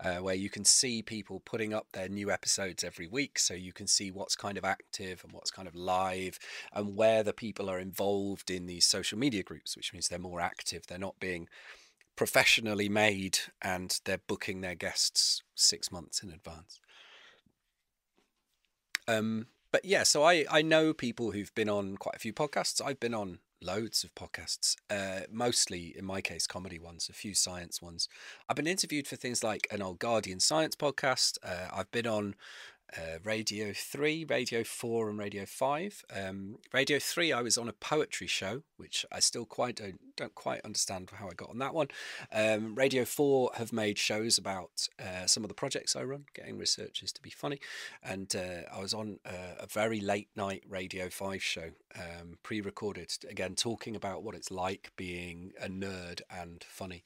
uh, 0.04 0.16
where 0.16 0.34
you 0.34 0.50
can 0.50 0.66
see 0.66 1.04
people 1.04 1.44
putting 1.46 1.76
up 1.76 1.86
their 1.92 2.10
new 2.10 2.32
episodes 2.32 2.84
every 2.84 3.06
week. 3.06 3.38
So 3.38 3.54
you 3.54 3.72
can 3.72 3.86
see 3.86 4.10
what's 4.10 4.36
kind 4.36 4.58
of 4.58 4.66
active 4.66 5.22
and 5.24 5.32
what's 5.32 5.52
kind 5.52 5.68
of 5.68 5.76
live 5.76 6.40
and 6.74 6.96
where 6.96 7.22
the 7.22 7.34
people 7.34 7.70
are 7.70 7.78
involved 7.78 8.50
in 8.50 8.66
these 8.66 8.88
social 8.88 9.20
media 9.20 9.44
groups, 9.44 9.78
which 9.78 9.94
means 9.94 10.08
they're 10.08 10.18
more 10.18 10.42
active. 10.42 10.88
They're 10.88 10.98
not 10.98 11.20
being 11.20 11.50
professionally 12.20 12.90
made 12.90 13.40
and 13.62 14.02
they're 14.04 14.20
booking 14.28 14.60
their 14.60 14.76
guests 14.76 15.42
six 15.56 15.90
months 15.90 16.22
in 16.22 16.30
advance. 16.30 16.82
Um, 19.08 19.48
but 19.72 19.86
yeah, 19.86 20.04
so 20.04 20.24
I, 20.24 20.44
I 20.52 20.62
know 20.62 20.92
people 20.94 21.32
who've 21.32 21.56
been 21.56 21.70
on 21.70 21.96
quite 21.96 22.18
a 22.18 22.20
few 22.20 22.34
podcasts. 22.34 22.82
I've 22.86 23.00
been 23.00 23.14
on 23.14 23.40
loads 23.62 24.04
of 24.04 24.14
podcasts, 24.16 24.76
uh, 24.90 25.28
mostly 25.32 25.96
in 25.98 26.04
my 26.04 26.20
case, 26.20 26.46
comedy 26.46 26.78
ones, 26.78 27.08
a 27.08 27.14
few 27.14 27.34
science 27.34 27.82
ones. 27.82 28.10
I've 28.50 28.58
been 28.58 28.68
interviewed 28.68 29.08
for 29.08 29.16
things 29.16 29.42
like 29.42 29.66
an 29.72 29.82
old 29.82 30.00
Guardian 30.00 30.42
science 30.42 30.76
podcast. 30.76 31.38
Uh, 31.42 31.70
I've 31.74 31.92
been 31.92 32.06
on 32.06 32.36
uh, 32.98 33.20
Radio 33.24 33.72
3, 33.74 34.26
Radio 34.26 34.64
4, 34.64 35.10
and 35.10 35.20
Radio 35.20 35.46
5. 35.46 36.06
Um, 36.16 36.58
Radio 36.74 37.00
3, 37.00 37.32
I 37.32 37.42
was 37.42 37.58
on 37.58 37.68
a 37.68 37.74
poetry 37.74 38.28
show, 38.28 38.64
which 38.78 39.06
I 39.12 39.20
still 39.20 39.46
quite 39.46 39.76
don't, 39.76 40.00
don't 40.16 40.36
quite 40.36 40.62
understand 40.62 41.10
how 41.14 41.28
I 41.28 41.34
got 41.34 41.50
on 41.50 41.60
that 41.60 41.74
one. 41.74 41.88
Um, 42.32 42.76
Radio 42.76 43.06
4 43.06 43.52
have 43.56 43.72
made 43.72 43.98
shows 43.98 44.38
about 44.38 44.88
uh, 45.00 45.26
some 45.26 45.44
of 45.44 45.50
the 45.50 45.54
projects 45.54 45.96
I 45.96 46.04
run, 46.04 46.26
getting 46.34 46.58
researchers 46.58 47.12
to 47.14 47.22
be 47.22 47.30
funny. 47.30 47.60
And 48.04 48.36
uh, 48.36 48.74
I 48.76 48.82
was 48.82 48.94
on 48.94 49.20
a, 49.26 49.64
a, 49.64 49.68
very 49.68 50.00
late 50.00 50.30
night 50.36 50.64
Radio 50.68 51.10
5 51.10 51.44
show, 51.44 51.72
um, 51.96 52.38
pre 52.44 52.62
recorded, 52.62 53.12
again, 53.30 53.56
talking 53.56 53.96
about 53.96 54.24
what 54.24 54.36
it's 54.36 54.52
like 54.52 54.92
being 54.96 55.54
a 55.62 55.68
nerd 55.68 56.22
and 56.30 56.64
funny. 56.68 57.04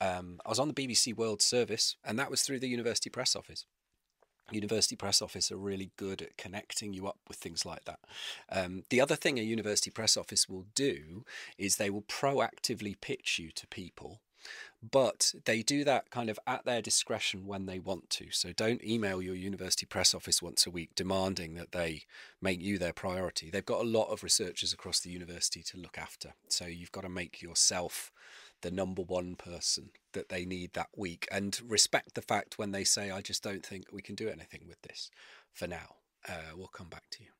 Um, 0.00 0.40
I 0.46 0.48
was 0.48 0.58
on 0.58 0.68
the 0.68 0.74
BBC 0.74 1.14
World 1.14 1.42
Service, 1.42 1.96
and 2.04 2.18
that 2.18 2.30
was 2.30 2.42
through 2.42 2.60
the 2.60 2.68
University 2.68 3.10
Press 3.10 3.36
Office 3.36 3.66
university 4.52 4.96
press 4.96 5.22
office 5.22 5.50
are 5.50 5.56
really 5.56 5.90
good 5.96 6.22
at 6.22 6.36
connecting 6.36 6.92
you 6.92 7.06
up 7.06 7.18
with 7.28 7.38
things 7.38 7.64
like 7.64 7.84
that. 7.84 8.00
Um, 8.50 8.82
the 8.90 9.00
other 9.00 9.16
thing 9.16 9.38
a 9.38 9.42
university 9.42 9.90
press 9.90 10.16
office 10.16 10.48
will 10.48 10.66
do 10.74 11.24
is 11.58 11.76
they 11.76 11.90
will 11.90 12.02
proactively 12.02 13.00
pitch 13.00 13.38
you 13.38 13.50
to 13.52 13.66
people. 13.66 14.20
But 14.82 15.34
they 15.44 15.62
do 15.62 15.84
that 15.84 16.10
kind 16.10 16.30
of 16.30 16.38
at 16.46 16.64
their 16.64 16.80
discretion 16.80 17.46
when 17.46 17.66
they 17.66 17.78
want 17.78 18.08
to. 18.10 18.30
So 18.30 18.52
don't 18.52 18.82
email 18.82 19.20
your 19.20 19.34
university 19.34 19.84
press 19.84 20.14
office 20.14 20.40
once 20.40 20.66
a 20.66 20.70
week 20.70 20.94
demanding 20.94 21.54
that 21.54 21.72
they 21.72 22.04
make 22.40 22.62
you 22.62 22.78
their 22.78 22.94
priority. 22.94 23.50
They've 23.50 23.64
got 23.64 23.82
a 23.82 23.88
lot 23.88 24.08
of 24.08 24.22
researchers 24.22 24.72
across 24.72 25.00
the 25.00 25.10
university 25.10 25.62
to 25.64 25.76
look 25.76 25.98
after. 25.98 26.32
So 26.48 26.64
you've 26.64 26.92
got 26.92 27.02
to 27.02 27.10
make 27.10 27.42
yourself 27.42 28.10
the 28.62 28.70
number 28.70 29.02
one 29.02 29.34
person 29.36 29.90
that 30.12 30.28
they 30.28 30.44
need 30.44 30.72
that 30.74 30.88
week 30.96 31.26
and 31.30 31.60
respect 31.66 32.14
the 32.14 32.22
fact 32.22 32.58
when 32.58 32.72
they 32.72 32.84
say, 32.84 33.10
I 33.10 33.20
just 33.20 33.42
don't 33.42 33.64
think 33.64 33.86
we 33.92 34.02
can 34.02 34.14
do 34.14 34.28
anything 34.28 34.62
with 34.68 34.80
this 34.82 35.10
for 35.52 35.66
now. 35.66 35.96
Uh, 36.28 36.54
we'll 36.56 36.68
come 36.68 36.88
back 36.88 37.04
to 37.12 37.22
you. 37.22 37.30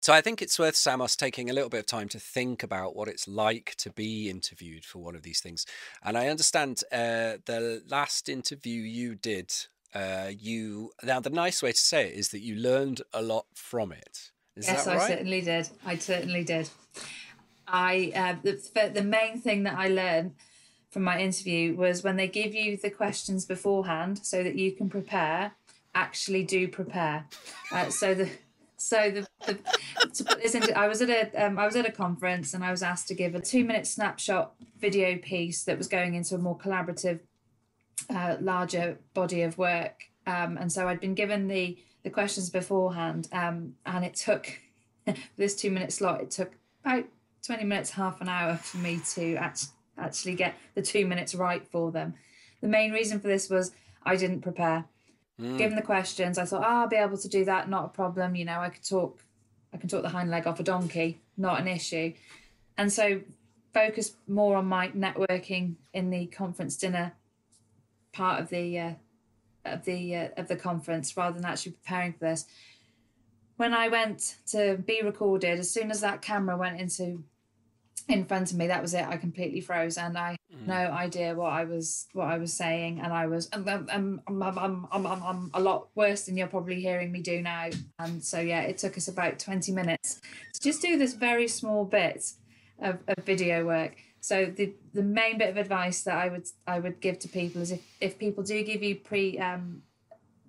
So 0.00 0.12
I 0.12 0.20
think 0.20 0.40
it's 0.40 0.58
worth 0.58 0.76
Samos 0.76 1.16
taking 1.16 1.50
a 1.50 1.52
little 1.52 1.68
bit 1.68 1.80
of 1.80 1.86
time 1.86 2.08
to 2.10 2.20
think 2.20 2.62
about 2.62 2.94
what 2.94 3.08
it's 3.08 3.26
like 3.26 3.74
to 3.78 3.90
be 3.90 4.30
interviewed 4.30 4.84
for 4.84 5.00
one 5.00 5.16
of 5.16 5.22
these 5.22 5.40
things. 5.40 5.66
And 6.02 6.16
I 6.16 6.28
understand 6.28 6.82
uh, 6.92 7.38
the 7.44 7.82
last 7.88 8.28
interview 8.28 8.80
you 8.80 9.16
did, 9.16 9.52
uh, 9.94 10.30
you 10.30 10.92
now 11.02 11.20
the 11.20 11.30
nice 11.30 11.62
way 11.62 11.72
to 11.72 11.78
say 11.78 12.08
it 12.08 12.14
is 12.14 12.28
that 12.28 12.40
you 12.40 12.54
learned 12.54 13.02
a 13.12 13.22
lot 13.22 13.46
from 13.54 13.92
it. 13.92 14.30
Is 14.56 14.66
yes, 14.66 14.86
right? 14.86 14.98
I 14.98 15.08
certainly 15.08 15.40
did. 15.40 15.68
I 15.84 15.96
certainly 15.96 16.44
did. 16.44 16.70
I 17.68 18.12
uh, 18.14 18.36
the 18.42 18.90
the 18.94 19.02
main 19.02 19.40
thing 19.40 19.64
that 19.64 19.78
I 19.78 19.88
learned 19.88 20.34
from 20.90 21.02
my 21.02 21.20
interview 21.20 21.76
was 21.76 22.02
when 22.02 22.16
they 22.16 22.28
give 22.28 22.54
you 22.54 22.76
the 22.76 22.90
questions 22.90 23.44
beforehand 23.44 24.20
so 24.22 24.42
that 24.42 24.56
you 24.56 24.72
can 24.72 24.88
prepare. 24.88 25.52
Actually, 25.94 26.44
do 26.44 26.68
prepare. 26.68 27.26
Uh, 27.72 27.90
so 27.90 28.14
the 28.14 28.28
so 28.76 29.10
the, 29.10 29.26
the 29.46 29.58
to 30.14 30.24
put 30.24 30.40
this 30.40 30.54
into, 30.54 30.76
I 30.76 30.88
was 30.88 31.02
at 31.02 31.10
a 31.10 31.46
um, 31.46 31.58
I 31.58 31.66
was 31.66 31.76
at 31.76 31.86
a 31.86 31.92
conference 31.92 32.54
and 32.54 32.64
I 32.64 32.70
was 32.70 32.82
asked 32.82 33.08
to 33.08 33.14
give 33.14 33.34
a 33.34 33.40
two 33.40 33.64
minute 33.64 33.86
snapshot 33.86 34.54
video 34.78 35.18
piece 35.18 35.64
that 35.64 35.76
was 35.76 35.88
going 35.88 36.14
into 36.14 36.34
a 36.34 36.38
more 36.38 36.56
collaborative, 36.56 37.20
uh, 38.08 38.36
larger 38.40 38.98
body 39.14 39.42
of 39.42 39.58
work. 39.58 40.04
Um, 40.26 40.56
and 40.58 40.70
so 40.70 40.88
I'd 40.88 41.00
been 41.00 41.14
given 41.14 41.48
the 41.48 41.78
the 42.04 42.10
questions 42.10 42.48
beforehand, 42.48 43.28
um, 43.32 43.74
and 43.84 44.04
it 44.04 44.14
took 44.14 44.48
this 45.36 45.56
two 45.56 45.70
minute 45.70 45.92
slot. 45.92 46.22
It 46.22 46.30
took 46.30 46.52
about 46.84 47.04
20 47.48 47.64
minutes, 47.64 47.90
half 47.90 48.20
an 48.20 48.28
hour 48.28 48.56
for 48.56 48.76
me 48.76 49.00
to 49.14 49.34
act- 49.36 49.68
actually 49.96 50.34
get 50.34 50.54
the 50.74 50.82
two 50.82 51.06
minutes 51.06 51.34
right 51.34 51.66
for 51.66 51.90
them. 51.90 52.12
The 52.60 52.68
main 52.68 52.92
reason 52.92 53.20
for 53.20 53.26
this 53.26 53.48
was 53.48 53.72
I 54.02 54.16
didn't 54.16 54.42
prepare. 54.42 54.84
Mm. 55.40 55.56
Given 55.56 55.74
the 55.74 55.82
questions, 55.82 56.36
I 56.36 56.44
thought, 56.44 56.62
oh, 56.62 56.80
I'll 56.82 56.88
be 56.88 56.96
able 56.96 57.16
to 57.16 57.28
do 57.28 57.46
that, 57.46 57.70
not 57.70 57.86
a 57.86 57.88
problem. 57.88 58.36
You 58.36 58.44
know, 58.44 58.60
I 58.60 58.68
could 58.68 58.86
talk, 58.86 59.24
I 59.72 59.78
can 59.78 59.88
talk 59.88 60.02
the 60.02 60.10
hind 60.10 60.30
leg 60.30 60.46
off 60.46 60.60
a 60.60 60.62
donkey, 60.62 61.22
not 61.38 61.58
an 61.58 61.68
issue. 61.68 62.12
And 62.76 62.92
so 62.92 63.22
focus 63.72 64.12
more 64.26 64.56
on 64.56 64.66
my 64.66 64.88
networking 64.88 65.76
in 65.94 66.10
the 66.10 66.26
conference 66.26 66.76
dinner 66.76 67.14
part 68.12 68.42
of 68.42 68.50
the 68.50 68.78
uh, 68.78 68.92
of 69.64 69.86
the 69.86 70.16
uh, 70.16 70.28
of 70.36 70.48
the 70.48 70.56
conference 70.56 71.16
rather 71.16 71.34
than 71.34 71.46
actually 71.46 71.72
preparing 71.72 72.12
for 72.12 72.26
this. 72.26 72.44
When 73.56 73.72
I 73.72 73.88
went 73.88 74.36
to 74.48 74.76
be 74.76 75.00
recorded, 75.02 75.58
as 75.58 75.70
soon 75.70 75.90
as 75.90 76.02
that 76.02 76.20
camera 76.20 76.58
went 76.58 76.78
into 76.78 77.24
in 78.08 78.24
front 78.24 78.50
of 78.50 78.56
me 78.56 78.66
that 78.66 78.82
was 78.82 78.94
it. 78.94 79.04
I 79.06 79.16
completely 79.16 79.60
froze 79.60 79.98
and 79.98 80.16
i 80.16 80.36
mm. 80.52 80.66
no 80.66 80.74
idea 80.74 81.34
what 81.34 81.52
i 81.52 81.64
was 81.64 82.06
what 82.12 82.26
i 82.26 82.38
was 82.38 82.52
saying 82.52 83.00
and 83.00 83.12
i 83.12 83.26
was 83.26 83.48
I'm, 83.52 83.68
I'm, 83.68 84.22
I'm, 84.26 84.42
I'm, 84.42 84.88
I'm, 84.90 85.06
I'm, 85.22 85.50
a 85.54 85.60
lot 85.60 85.88
worse 85.94 86.24
than 86.24 86.36
you're 86.36 86.46
probably 86.46 86.80
hearing 86.80 87.12
me 87.12 87.20
do 87.20 87.42
now. 87.42 87.68
And 87.98 88.22
so 88.22 88.40
yeah 88.40 88.62
it 88.62 88.78
took 88.78 88.96
us 88.96 89.08
about 89.08 89.38
20 89.38 89.72
minutes 89.72 90.20
to 90.54 90.60
just 90.60 90.82
do 90.82 90.98
this 90.98 91.14
very 91.14 91.48
small 91.48 91.84
bit 91.84 92.32
of, 92.80 92.98
of 93.08 93.24
video 93.24 93.64
work. 93.66 93.96
So 94.20 94.46
the 94.46 94.74
the 94.94 95.02
main 95.02 95.38
bit 95.38 95.50
of 95.50 95.56
advice 95.56 96.02
that 96.02 96.16
i 96.16 96.28
would 96.28 96.46
i 96.66 96.78
would 96.78 97.00
give 97.00 97.18
to 97.20 97.28
people 97.28 97.62
is 97.62 97.70
if 97.72 97.82
if 98.00 98.18
people 98.18 98.42
do 98.42 98.62
give 98.64 98.82
you 98.82 98.96
pre 98.96 99.38
um 99.38 99.82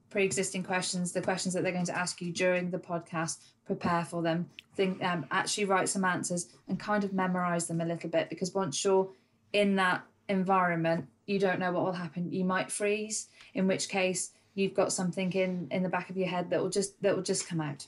pre-existing 0.09 0.63
questions 0.63 1.11
the 1.11 1.21
questions 1.21 1.53
that 1.53 1.63
they're 1.63 1.71
going 1.71 1.85
to 1.85 1.97
ask 1.97 2.21
you 2.21 2.31
during 2.31 2.69
the 2.69 2.79
podcast 2.79 3.37
prepare 3.65 4.03
for 4.05 4.21
them 4.21 4.49
think 4.75 5.03
um, 5.03 5.25
actually 5.31 5.65
write 5.65 5.89
some 5.89 6.05
answers 6.05 6.47
and 6.67 6.79
kind 6.79 7.03
of 7.03 7.13
memorize 7.13 7.67
them 7.67 7.81
a 7.81 7.85
little 7.85 8.09
bit 8.09 8.29
because 8.29 8.53
once 8.53 8.83
you're 8.83 9.09
in 9.53 9.75
that 9.75 10.03
environment 10.29 11.05
you 11.25 11.37
don't 11.37 11.59
know 11.59 11.71
what 11.71 11.83
will 11.83 11.91
happen 11.91 12.31
you 12.31 12.45
might 12.45 12.71
freeze 12.71 13.27
in 13.53 13.67
which 13.67 13.89
case 13.89 14.31
you've 14.55 14.73
got 14.73 14.91
something 14.91 15.31
in 15.33 15.67
in 15.71 15.83
the 15.83 15.89
back 15.89 16.09
of 16.09 16.17
your 16.17 16.27
head 16.27 16.49
that 16.49 16.61
will 16.61 16.69
just 16.69 17.01
that 17.01 17.15
will 17.15 17.23
just 17.23 17.47
come 17.47 17.61
out 17.61 17.85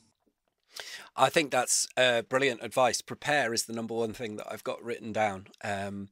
I 1.15 1.29
think 1.29 1.51
that's 1.51 1.87
uh, 1.97 2.21
brilliant 2.21 2.63
advice. 2.63 3.01
Prepare 3.01 3.53
is 3.53 3.65
the 3.65 3.73
number 3.73 3.93
one 3.93 4.13
thing 4.13 4.37
that 4.37 4.47
I've 4.49 4.63
got 4.63 4.81
written 4.81 5.11
down. 5.11 5.47
Um, 5.63 6.07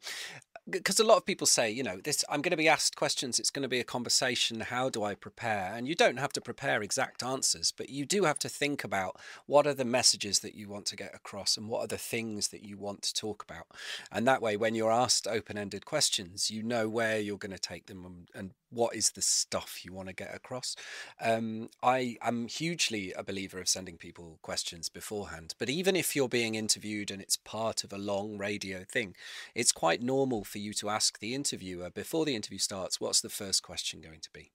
because 0.70 1.00
a 1.00 1.04
lot 1.04 1.18
of 1.18 1.26
people 1.26 1.48
say, 1.48 1.70
you 1.70 1.84
know, 1.84 2.00
this 2.04 2.24
I'm 2.30 2.42
going 2.42 2.52
to 2.52 2.58
be 2.58 2.68
asked 2.68 2.96
questions, 2.96 3.40
it's 3.40 3.50
going 3.50 3.64
to 3.64 3.70
be 3.70 3.80
a 3.80 3.84
conversation, 3.84 4.62
how 4.62 4.90
do 4.90 5.04
I 5.04 5.16
prepare? 5.16 5.74
And 5.74 5.88
you 5.88 5.96
don't 5.96 6.18
have 6.18 6.34
to 6.34 6.42
prepare 6.42 6.82
exact 6.82 7.24
answers, 7.24 7.72
but 7.76 7.90
you 7.90 8.06
do 8.06 8.24
have 8.24 8.40
to 8.40 8.50
think 8.50 8.84
about 8.84 9.20
what 9.46 9.68
are 9.68 9.74
the 9.74 9.86
messages 9.86 10.40
that 10.40 10.56
you 10.56 10.68
want 10.68 10.86
to 10.88 10.96
get 10.96 11.14
across 11.14 11.58
and 11.58 11.68
what 11.68 11.84
are 11.84 11.88
the 11.88 11.98
things 11.98 12.50
that 12.50 12.64
you 12.64 12.78
want 12.78 13.02
to 13.04 13.14
talk 13.14 13.44
about. 13.44 13.68
And 14.12 14.28
that 14.28 14.42
way 14.42 14.58
when 14.58 14.76
you're 14.76 14.92
asked 14.92 15.28
open-ended 15.28 15.86
questions, 15.86 16.50
you 16.52 16.64
know 16.64 16.88
where 16.88 17.20
you're 17.20 17.38
going 17.38 17.52
to 17.52 17.60
take 17.60 17.88
them 17.88 18.06
and, 18.06 18.30
and 18.34 18.52
what 18.70 18.96
is 18.96 19.12
the 19.12 19.22
stuff 19.22 19.84
you 19.84 19.94
want 19.94 20.08
to 20.08 20.14
get 20.14 20.34
across. 20.34 20.76
Um, 21.22 21.70
I 21.82 22.18
am 22.22 22.48
hugely 22.48 23.14
a 23.14 23.24
believer 23.24 23.60
of 23.60 23.68
sending 23.68 23.98
people 23.98 24.40
questions 24.42 24.90
beforehand, 24.90 25.56
but 25.58 25.70
even 25.70 25.96
if 25.96 26.16
you're 26.16 26.30
being 26.30 26.56
interviewed 26.56 27.12
and 27.12 27.22
it's 27.22 27.38
part 27.38 27.84
of 27.84 27.94
a 27.94 27.98
long 27.98 28.38
radio 28.38 28.84
thing, 28.84 29.16
it's 29.56 29.72
quite 29.72 30.02
normal 30.02 30.44
for 30.44 30.60
you 30.60 30.74
to 30.74 30.90
ask 30.90 31.20
the 31.20 31.34
interviewer 31.34 31.90
before 31.90 32.26
the 32.26 32.36
interview 32.36 32.60
starts, 32.60 33.02
what's 33.02 33.22
the 33.22 33.30
first 33.30 33.64
question 33.64 34.02
going 34.02 34.22
to 34.22 34.30
be? 34.32 34.52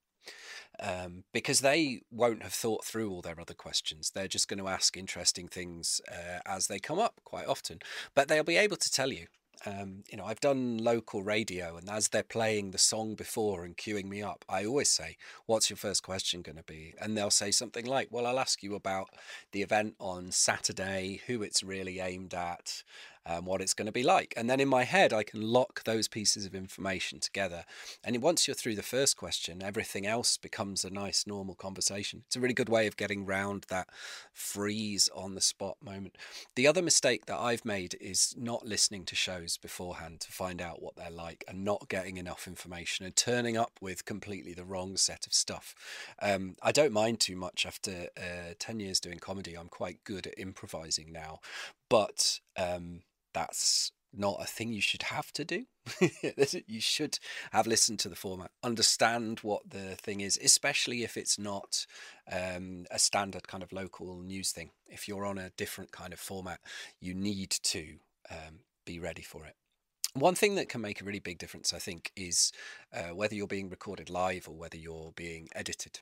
Um, 0.81 1.25
because 1.33 1.61
they 1.61 2.01
won't 2.11 2.43
have 2.43 2.53
thought 2.53 2.85
through 2.85 3.11
all 3.11 3.23
their 3.23 3.41
other 3.41 3.55
questions. 3.55 4.11
They're 4.11 4.27
just 4.27 4.49
going 4.49 4.59
to 4.59 4.69
ask 4.69 4.97
interesting 4.97 5.47
things 5.47 6.01
uh, 6.11 6.41
as 6.47 6.67
they 6.67 6.79
come 6.79 6.99
up 6.99 7.21
quite 7.25 7.47
often, 7.47 7.79
but 8.15 8.29
they'll 8.29 8.43
be 8.43 8.57
able 8.57 8.77
to 8.79 8.91
tell 8.91 9.13
you 9.13 9.27
um, 9.67 10.05
you 10.11 10.17
know, 10.17 10.25
I've 10.25 10.41
done 10.41 10.79
local 10.79 11.23
radio, 11.23 11.77
and 11.77 11.89
as 11.89 12.09
they're 12.09 12.23
playing 12.23 12.71
the 12.71 12.79
song 12.79 13.15
before 13.15 13.65
and 13.65 13.77
queuing 13.77 14.07
me 14.07 14.23
up, 14.23 14.45
I 14.49 14.65
always 14.65 14.91
say, 14.91 15.17
"What's 15.47 15.71
your 15.71 15.77
first 15.77 16.03
question 16.03 16.43
going 16.43 16.57
to 16.57 16.63
be?" 16.63 16.95
And 17.01 17.17
they'll 17.17 17.31
say 17.31 17.51
something 17.51 17.87
like, 17.87 18.09
"Well, 18.11 18.27
I'll 18.27 18.39
ask 18.39 18.63
you 18.63 18.75
about 18.75 19.11
the 19.53 19.63
event 19.63 19.95
on 19.99 20.33
Saturday, 20.33 21.23
who 21.27 21.43
it's 21.43 21.63
really 21.63 22.01
aimed 22.01 22.35
at, 22.35 22.83
um, 23.27 23.45
what 23.45 23.61
it's 23.61 23.75
going 23.75 23.87
to 23.87 23.93
be 23.93 24.03
like. 24.03 24.35
And 24.37 24.49
then 24.49 24.61
in 24.61 24.69
my 24.69 24.85
head, 24.85 25.13
I 25.13 25.23
can 25.23 25.41
lock 25.41 25.85
those 25.85 26.09
pieces 26.09 26.45
of 26.47 26.55
information 26.55 27.21
together. 27.21 27.65
And 28.03 28.21
once 28.23 28.47
you're 28.47 28.55
through 28.55 28.77
the 28.77 28.83
first 28.83 29.17
question, 29.17 29.63
everything 29.63 30.07
else 30.07 30.37
becomes 30.37 30.85
a 30.85 30.91
nice, 30.91 31.27
normal 31.27 31.55
conversation. 31.55 32.23
It's 32.27 32.37
a 32.37 32.41
really 32.41 32.55
good 32.55 32.69
way 32.69 32.87
of 32.87 32.97
getting 32.97 33.25
round 33.25 33.67
that 33.69 33.89
freeze 34.33 35.09
on 35.15 35.35
the 35.35 35.41
spot 35.41 35.77
moment. 35.83 36.17
The 36.55 36.67
other 36.67 36.83
mistake 36.83 37.27
that 37.27 37.39
I've 37.39 37.65
made 37.65 37.97
is 38.01 38.35
not 38.39 38.67
listening 38.67 39.05
to 39.07 39.17
shows 39.17 39.57
beforehand 39.57 40.21
to 40.21 40.33
find 40.33 40.61
out 40.61 40.83
what 40.83 40.97
they're 40.97 41.11
like 41.11 41.45
and 41.49 41.65
not 41.65 41.89
getting 41.89 42.17
enough 42.17 42.47
information 42.47 43.07
and 43.07 43.17
turning 43.17 43.57
up 43.57 43.73
with 43.81 44.05
completely 44.05 44.53
the 44.55 44.65
wrong 44.65 44.97
set 44.97 45.27
of 45.27 45.35
stuff. 45.35 45.75
Um, 46.21 46.57
I 46.63 46.73
don't 46.73 46.93
mind 46.93 47.21
too 47.21 47.37
much 47.37 47.65
after 47.67 48.09
uh, 48.17 48.55
10 48.59 48.81
years 48.81 49.01
doing 49.01 49.19
comedy. 49.19 49.55
I'm 49.55 49.69
quite 49.69 50.05
good 50.05 50.27
at 50.27 50.39
improvising 50.39 51.13
now. 51.13 51.41
But 51.89 52.41
um, 52.57 53.03
that's 53.35 53.93
not 54.17 54.41
a 54.41 54.47
thing 54.47 54.73
you 54.73 54.81
should 54.81 55.03
have 55.03 55.33
to 55.33 55.45
do. 55.45 55.67
you 56.67 56.81
should 56.81 57.19
have 57.53 57.67
listened 57.67 57.99
to 58.01 58.09
the 58.09 58.17
format, 58.17 58.51
understand 58.63 59.41
what 59.41 59.69
the 59.69 59.97
thing 59.97 60.21
is, 60.21 60.39
especially 60.43 61.03
if 61.03 61.17
it's 61.17 61.39
not 61.39 61.87
um, 62.31 62.87
a 62.91 62.99
standard 62.99 63.49
kind 63.49 63.63
of 63.63 63.73
local 63.73 64.21
news 64.21 64.53
thing. 64.53 64.71
If 64.89 65.09
you're 65.09 65.27
on 65.27 65.39
a 65.39 65.51
different 65.51 65.93
kind 65.93 66.13
of 66.13 66.21
format, 66.21 66.61
you 67.01 67.15
need 67.15 67.51
to 67.51 67.97
um, 68.31 68.61
be 68.85 68.99
ready 68.99 69.23
for 69.23 69.45
it. 69.45 69.57
One 70.15 70.37
thing 70.37 70.55
that 70.55 70.69
can 70.69 70.81
make 70.81 71.01
a 71.01 71.05
really 71.05 71.19
big 71.19 71.39
difference, 71.39 71.75
I 71.75 71.79
think, 71.79 72.13
is 72.15 72.53
uh, 72.93 73.15
whether 73.15 73.35
you're 73.35 73.49
being 73.49 73.69
recorded 73.69 74.09
live 74.09 74.49
or 74.49 74.55
whether 74.55 74.77
you're 74.77 75.13
being 75.17 75.49
edited. 75.55 76.01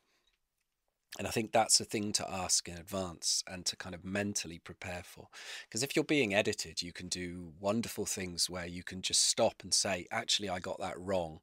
And 1.18 1.28
I 1.28 1.30
think 1.30 1.52
that's 1.52 1.78
a 1.78 1.84
thing 1.84 2.12
to 2.12 2.30
ask 2.30 2.68
in 2.68 2.78
advance 2.78 3.44
and 3.46 3.66
to 3.66 3.76
kind 3.76 3.94
of 3.94 4.04
mentally 4.04 4.58
prepare 4.58 5.02
for. 5.04 5.28
Because 5.68 5.82
if 5.82 5.94
you're 5.94 6.04
being 6.04 6.34
edited, 6.34 6.80
you 6.80 6.92
can 6.92 7.08
do 7.08 7.52
wonderful 7.60 8.06
things 8.06 8.48
where 8.48 8.66
you 8.66 8.82
can 8.82 9.02
just 9.02 9.28
stop 9.28 9.56
and 9.62 9.74
say, 9.74 10.06
actually, 10.10 10.48
I 10.48 10.58
got 10.58 10.80
that 10.80 10.98
wrong. 10.98 11.40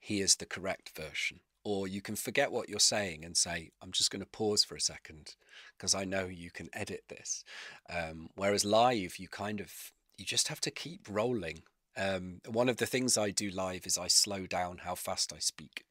Here's 0.00 0.36
the 0.36 0.46
correct 0.46 0.92
version. 0.96 1.40
Or 1.62 1.86
you 1.86 2.00
can 2.00 2.16
forget 2.16 2.50
what 2.50 2.68
you're 2.68 2.80
saying 2.80 3.24
and 3.24 3.36
say, 3.36 3.70
I'm 3.82 3.92
just 3.92 4.10
going 4.10 4.22
to 4.22 4.28
pause 4.28 4.64
for 4.64 4.74
a 4.74 4.80
second 4.80 5.36
because 5.76 5.94
I 5.94 6.04
know 6.04 6.24
you 6.24 6.50
can 6.50 6.70
edit 6.72 7.04
this. 7.08 7.44
Um, 7.90 8.30
whereas 8.34 8.64
live, 8.64 9.18
you 9.18 9.28
kind 9.28 9.60
of, 9.60 9.92
you 10.16 10.24
just 10.24 10.48
have 10.48 10.60
to 10.62 10.70
keep 10.70 11.06
rolling. 11.08 11.62
Um, 11.96 12.40
one 12.48 12.70
of 12.70 12.78
the 12.78 12.86
things 12.86 13.18
I 13.18 13.30
do 13.30 13.50
live 13.50 13.86
is 13.86 13.98
I 13.98 14.08
slow 14.08 14.46
down 14.46 14.78
how 14.78 14.94
fast 14.94 15.32
I 15.32 15.38
speak 15.38 15.84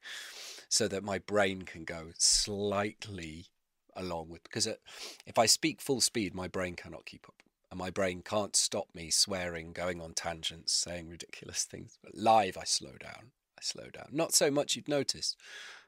so 0.72 0.88
that 0.88 1.04
my 1.04 1.20
brain 1.20 1.64
can 1.64 1.84
go 1.84 2.12
slightly 2.18 3.48
along 3.94 4.30
with 4.30 4.42
because 4.44 4.66
it, 4.66 4.80
if 5.26 5.38
I 5.38 5.46
speak 5.46 5.82
full 5.82 6.00
speed, 6.00 6.34
my 6.34 6.48
brain 6.48 6.76
cannot 6.76 7.06
keep 7.06 7.28
up. 7.28 7.36
And 7.70 7.78
my 7.78 7.90
brain 7.90 8.22
can't 8.24 8.56
stop 8.56 8.88
me 8.94 9.10
swearing, 9.10 9.74
going 9.74 10.02
on 10.02 10.14
tangents, 10.14 10.74
saying 10.74 11.10
ridiculous 11.10 11.66
things. 11.66 11.98
But 12.02 12.16
live, 12.16 12.58
I 12.58 12.64
slow 12.64 12.94
down. 13.00 13.32
I 13.58 13.62
slow 13.62 13.90
down. 13.90 14.08
Not 14.12 14.34
so 14.34 14.50
much 14.50 14.76
you'd 14.76 14.88
notice, 14.88 15.36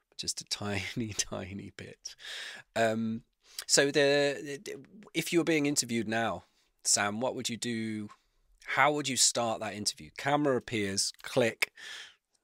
but 0.10 0.18
just 0.18 0.42
a 0.42 0.46
tiny, 0.50 1.13
tiny 1.18 1.72
bit. 1.78 2.16
Um, 2.75 3.24
so 3.66 3.90
the 3.90 4.60
if 5.13 5.32
you 5.32 5.40
were 5.40 5.46
being 5.46 5.66
interviewed 5.66 6.10
now, 6.10 6.44
Sam, 6.84 7.22
what 7.22 7.36
would 7.36 7.48
you 7.48 7.58
do? 7.58 8.10
How 8.66 8.92
would 8.92 9.08
you 9.08 9.18
start 9.18 9.62
that 9.62 9.75
interview? 9.75 10.10
Camera 10.18 10.58
appears, 10.58 11.13
click. 11.22 11.72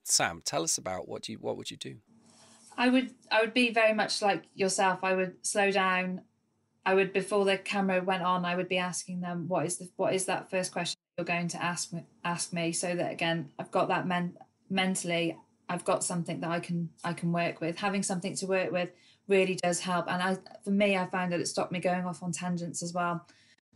Sam, 0.03 0.41
tell 0.43 0.63
us 0.63 0.77
about 0.77 1.07
what 1.09 1.27
you 1.27 1.35
what 1.35 1.57
would 1.57 1.69
you 1.69 1.77
do? 1.77 1.97
I 2.79 2.87
would 2.87 3.13
I 3.29 3.41
would 3.41 3.53
be 3.53 3.71
very 3.71 3.93
much 3.93 4.21
like 4.21 4.45
yourself. 4.55 5.03
I 5.03 5.13
would 5.13 5.45
slow 5.45 5.69
down. 5.69 6.21
I 6.85 6.93
would 6.93 7.11
before 7.11 7.43
the 7.43 7.57
camera 7.57 8.01
went 8.01 8.23
on, 8.23 8.45
I 8.45 8.55
would 8.55 8.69
be 8.69 8.77
asking 8.77 9.19
them 9.19 9.49
what 9.49 9.65
is 9.65 9.77
the 9.77 9.89
what 9.97 10.15
is 10.15 10.25
that 10.25 10.49
first 10.49 10.71
question 10.71 10.95
you're 11.17 11.25
going 11.25 11.49
to 11.49 11.61
ask 11.61 11.91
me 11.91 12.05
ask 12.23 12.53
me 12.53 12.71
so 12.71 12.95
that 12.95 13.11
again 13.11 13.51
I've 13.59 13.69
got 13.69 13.89
that 13.89 14.07
men, 14.07 14.37
mentally 14.69 15.37
I've 15.67 15.83
got 15.83 16.05
something 16.05 16.39
that 16.39 16.49
I 16.49 16.61
can 16.61 16.89
I 17.03 17.11
can 17.11 17.33
work 17.33 17.59
with. 17.59 17.77
Having 17.77 18.03
something 18.03 18.33
to 18.37 18.47
work 18.47 18.71
with 18.71 18.89
really 19.27 19.55
does 19.55 19.81
help. 19.81 20.09
And 20.09 20.23
I 20.23 20.37
for 20.63 20.71
me 20.71 20.95
I 20.95 21.05
found 21.05 21.33
that 21.33 21.41
it 21.41 21.49
stopped 21.49 21.73
me 21.73 21.81
going 21.81 22.05
off 22.05 22.23
on 22.23 22.31
tangents 22.31 22.81
as 22.81 22.93
well. 22.93 23.27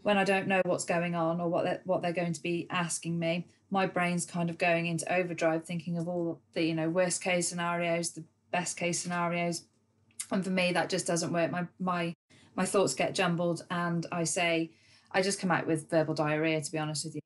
When 0.02 0.18
I 0.18 0.24
don't 0.24 0.48
know 0.48 0.62
what's 0.66 0.86
going 0.86 1.14
on 1.14 1.42
or 1.42 1.50
what 1.50 1.66
they're, 1.66 1.82
what 1.84 2.02
they're 2.02 2.14
going 2.14 2.34
to 2.34 2.42
be 2.42 2.68
asking 2.70 3.20
me, 3.20 3.48
my 3.70 3.86
brain's 3.86 4.26
kind 4.26 4.50
of 4.50 4.58
going 4.58 4.86
into 4.86 5.14
overdrive, 5.14 5.66
thinking 5.66 5.98
of 5.98 6.08
all 6.08 6.40
the 6.54 6.64
you 6.64 6.74
know 6.74 6.90
worst 6.90 7.22
case 7.22 7.50
scenarios, 7.50 8.12
the 8.12 8.24
best 8.54 8.78
case 8.78 9.02
scenarios. 9.02 9.66
And 10.32 10.44
for 10.44 10.52
me 10.52 10.72
that 10.72 10.90
just 10.90 11.06
doesn't 11.06 11.34
work. 11.34 11.52
My 11.52 11.68
my 11.80 12.14
my 12.56 12.66
thoughts 12.66 12.94
get 12.94 13.16
jumbled 13.16 13.66
and 13.70 14.06
i 14.12 14.24
say 14.24 14.72
i 15.12 15.22
just 15.22 15.40
come 15.40 15.52
out 15.52 15.68
with 15.68 15.90
verbal 15.90 16.14
diarrhea 16.14 16.62
to 16.62 16.72
be 16.72 16.78
honest 16.78 17.06
with 17.06 17.16
you 17.16 17.22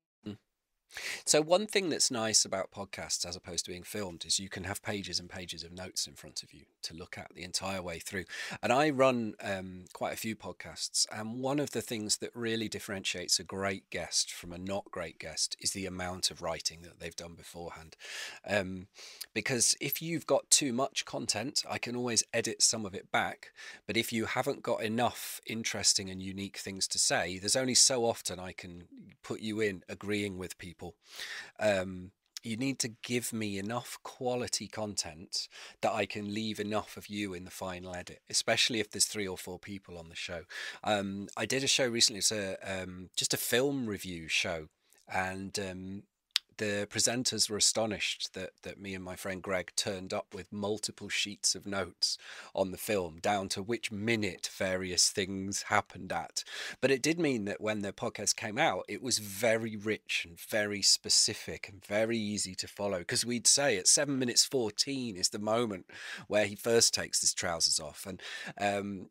so 1.24 1.42
one 1.42 1.66
thing 1.66 1.88
that's 1.90 2.10
nice 2.10 2.44
about 2.44 2.70
podcasts 2.70 3.26
as 3.26 3.36
opposed 3.36 3.64
to 3.66 3.70
being 3.70 3.82
filmed 3.82 4.24
is 4.24 4.38
you 4.38 4.48
can 4.48 4.64
have 4.64 4.82
pages 4.82 5.20
and 5.20 5.28
pages 5.28 5.62
of 5.62 5.72
notes 5.72 6.06
in 6.06 6.14
front 6.14 6.42
of 6.42 6.52
you 6.52 6.64
to 6.82 6.94
look 6.94 7.18
at 7.18 7.34
the 7.34 7.42
entire 7.42 7.82
way 7.82 7.98
through. 7.98 8.24
And 8.62 8.72
I 8.72 8.90
run 8.90 9.34
um, 9.42 9.84
quite 9.92 10.14
a 10.14 10.18
few 10.18 10.34
podcasts, 10.34 11.06
and 11.12 11.40
one 11.40 11.60
of 11.60 11.72
the 11.72 11.82
things 11.82 12.18
that 12.18 12.30
really 12.34 12.68
differentiates 12.68 13.38
a 13.38 13.44
great 13.44 13.90
guest 13.90 14.32
from 14.32 14.52
a 14.52 14.58
not 14.58 14.90
great 14.90 15.18
guest 15.18 15.56
is 15.60 15.72
the 15.72 15.86
amount 15.86 16.30
of 16.30 16.42
writing 16.42 16.80
that 16.82 17.00
they've 17.00 17.14
done 17.14 17.34
beforehand. 17.34 17.96
Um, 18.46 18.86
because 19.34 19.74
if 19.80 20.00
you've 20.00 20.26
got 20.26 20.50
too 20.50 20.72
much 20.72 21.04
content, 21.04 21.62
I 21.68 21.78
can 21.78 21.96
always 21.96 22.24
edit 22.32 22.62
some 22.62 22.86
of 22.86 22.94
it 22.94 23.12
back. 23.12 23.50
But 23.86 23.96
if 23.96 24.12
you 24.12 24.24
haven't 24.26 24.62
got 24.62 24.82
enough 24.82 25.40
interesting 25.46 26.10
and 26.10 26.22
unique 26.22 26.56
things 26.56 26.88
to 26.88 26.98
say, 26.98 27.38
there's 27.38 27.56
only 27.56 27.74
so 27.74 28.04
often 28.04 28.38
I 28.38 28.52
can 28.52 28.84
put 29.22 29.40
you 29.40 29.60
in 29.60 29.82
agreeing 29.88 30.38
with 30.38 30.58
people 30.58 30.77
people. 30.78 30.94
Um, 31.58 32.12
you 32.44 32.56
need 32.56 32.78
to 32.78 32.94
give 33.02 33.32
me 33.32 33.58
enough 33.58 33.98
quality 34.04 34.68
content 34.68 35.48
that 35.82 35.92
I 35.92 36.06
can 36.06 36.32
leave 36.32 36.60
enough 36.60 36.96
of 36.96 37.08
you 37.08 37.34
in 37.34 37.44
the 37.44 37.50
final 37.50 37.96
edit, 37.96 38.20
especially 38.30 38.78
if 38.78 38.90
there's 38.90 39.06
three 39.06 39.26
or 39.26 39.36
four 39.36 39.58
people 39.58 39.98
on 39.98 40.08
the 40.08 40.14
show. 40.14 40.42
Um, 40.84 41.26
I 41.36 41.46
did 41.46 41.64
a 41.64 41.66
show 41.66 41.88
recently, 41.88 42.18
it's 42.18 42.30
a 42.30 42.56
um, 42.62 43.10
just 43.16 43.34
a 43.34 43.38
film 43.38 43.86
review 43.86 44.28
show, 44.28 44.68
and 45.12 45.58
um, 45.58 46.02
the 46.58 46.86
presenters 46.90 47.48
were 47.48 47.56
astonished 47.56 48.34
that 48.34 48.50
that 48.62 48.80
me 48.80 48.94
and 48.94 49.04
my 49.04 49.16
friend 49.16 49.42
Greg 49.42 49.72
turned 49.76 50.12
up 50.12 50.34
with 50.34 50.52
multiple 50.52 51.08
sheets 51.08 51.54
of 51.54 51.66
notes 51.66 52.18
on 52.54 52.70
the 52.70 52.76
film 52.76 53.18
down 53.20 53.48
to 53.50 53.62
which 53.62 53.90
minute 53.90 54.50
various 54.52 55.08
things 55.08 55.62
happened 55.62 56.12
at. 56.12 56.44
But 56.80 56.90
it 56.90 57.02
did 57.02 57.18
mean 57.18 57.44
that 57.46 57.60
when 57.60 57.82
the 57.82 57.92
podcast 57.92 58.36
came 58.36 58.58
out, 58.58 58.84
it 58.88 59.02
was 59.02 59.18
very 59.18 59.76
rich 59.76 60.24
and 60.28 60.38
very 60.38 60.82
specific 60.82 61.68
and 61.68 61.84
very 61.84 62.18
easy 62.18 62.54
to 62.56 62.68
follow 62.68 62.98
because 62.98 63.24
we'd 63.24 63.46
say 63.46 63.76
at 63.76 63.88
7 63.88 64.18
minutes 64.18 64.44
14 64.44 65.16
is 65.16 65.30
the 65.30 65.38
moment 65.38 65.86
where 66.26 66.46
he 66.46 66.56
first 66.56 66.92
takes 66.92 67.20
his 67.20 67.32
trousers 67.32 67.80
off 67.80 68.06
and 68.06 68.20
um, 68.60 69.08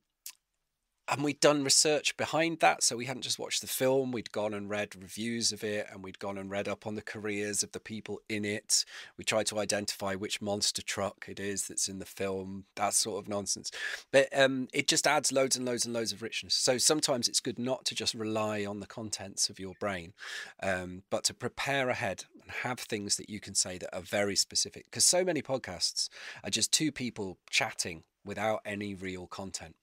and 1.09 1.23
we'd 1.23 1.39
done 1.39 1.63
research 1.63 2.17
behind 2.17 2.59
that. 2.59 2.83
So 2.83 2.97
we 2.97 3.05
hadn't 3.05 3.21
just 3.21 3.39
watched 3.39 3.61
the 3.61 3.67
film, 3.67 4.11
we'd 4.11 4.31
gone 4.31 4.53
and 4.53 4.69
read 4.69 4.95
reviews 4.95 5.51
of 5.51 5.63
it, 5.63 5.87
and 5.91 6.03
we'd 6.03 6.19
gone 6.19 6.37
and 6.37 6.49
read 6.49 6.67
up 6.67 6.85
on 6.85 6.95
the 6.95 7.01
careers 7.01 7.63
of 7.63 7.71
the 7.71 7.79
people 7.79 8.21
in 8.27 8.45
it. 8.45 8.85
We 9.17 9.23
tried 9.23 9.45
to 9.47 9.59
identify 9.59 10.15
which 10.15 10.41
monster 10.41 10.81
truck 10.81 11.25
it 11.27 11.39
is 11.39 11.67
that's 11.67 11.87
in 11.87 11.99
the 11.99 12.05
film, 12.05 12.65
that 12.75 12.93
sort 12.93 13.23
of 13.23 13.29
nonsense. 13.29 13.71
But 14.11 14.27
um, 14.37 14.67
it 14.73 14.87
just 14.87 15.07
adds 15.07 15.31
loads 15.31 15.55
and 15.55 15.65
loads 15.65 15.85
and 15.85 15.93
loads 15.93 16.11
of 16.11 16.21
richness. 16.21 16.55
So 16.55 16.77
sometimes 16.77 17.27
it's 17.27 17.39
good 17.39 17.59
not 17.59 17.85
to 17.85 17.95
just 17.95 18.13
rely 18.13 18.65
on 18.65 18.79
the 18.79 18.87
contents 18.87 19.49
of 19.49 19.59
your 19.59 19.73
brain, 19.79 20.13
um, 20.61 21.03
but 21.09 21.23
to 21.25 21.33
prepare 21.33 21.89
ahead 21.89 22.25
and 22.47 22.55
have 22.63 22.79
things 22.79 23.17
that 23.17 23.29
you 23.29 23.39
can 23.39 23.53
say 23.53 23.77
that 23.77 23.93
are 23.93 24.01
very 24.01 24.35
specific. 24.35 24.85
Because 24.85 25.05
so 25.05 25.23
many 25.23 25.41
podcasts 25.41 26.09
are 26.43 26.49
just 26.49 26.71
two 26.71 26.91
people 26.91 27.37
chatting 27.49 28.03
without 28.25 28.61
any 28.65 28.95
real 28.95 29.27
content. 29.27 29.75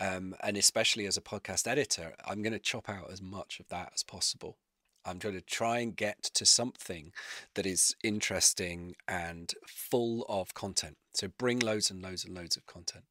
Um, 0.00 0.34
and 0.42 0.56
especially 0.56 1.06
as 1.06 1.16
a 1.16 1.22
podcast 1.22 1.68
editor, 1.68 2.14
I'm 2.26 2.42
going 2.42 2.52
to 2.52 2.58
chop 2.58 2.88
out 2.88 3.10
as 3.12 3.22
much 3.22 3.60
of 3.60 3.68
that 3.68 3.92
as 3.94 4.02
possible. 4.02 4.56
I'm 5.04 5.18
going 5.18 5.34
to 5.34 5.40
try 5.40 5.78
and 5.78 5.96
get 5.96 6.22
to 6.34 6.44
something 6.44 7.12
that 7.54 7.66
is 7.66 7.94
interesting 8.02 8.94
and 9.06 9.54
full 9.66 10.26
of 10.28 10.54
content. 10.54 10.96
So 11.14 11.28
bring 11.38 11.60
loads 11.60 11.90
and 11.90 12.02
loads 12.02 12.24
and 12.24 12.36
loads 12.36 12.56
of 12.56 12.66
content. 12.66 13.04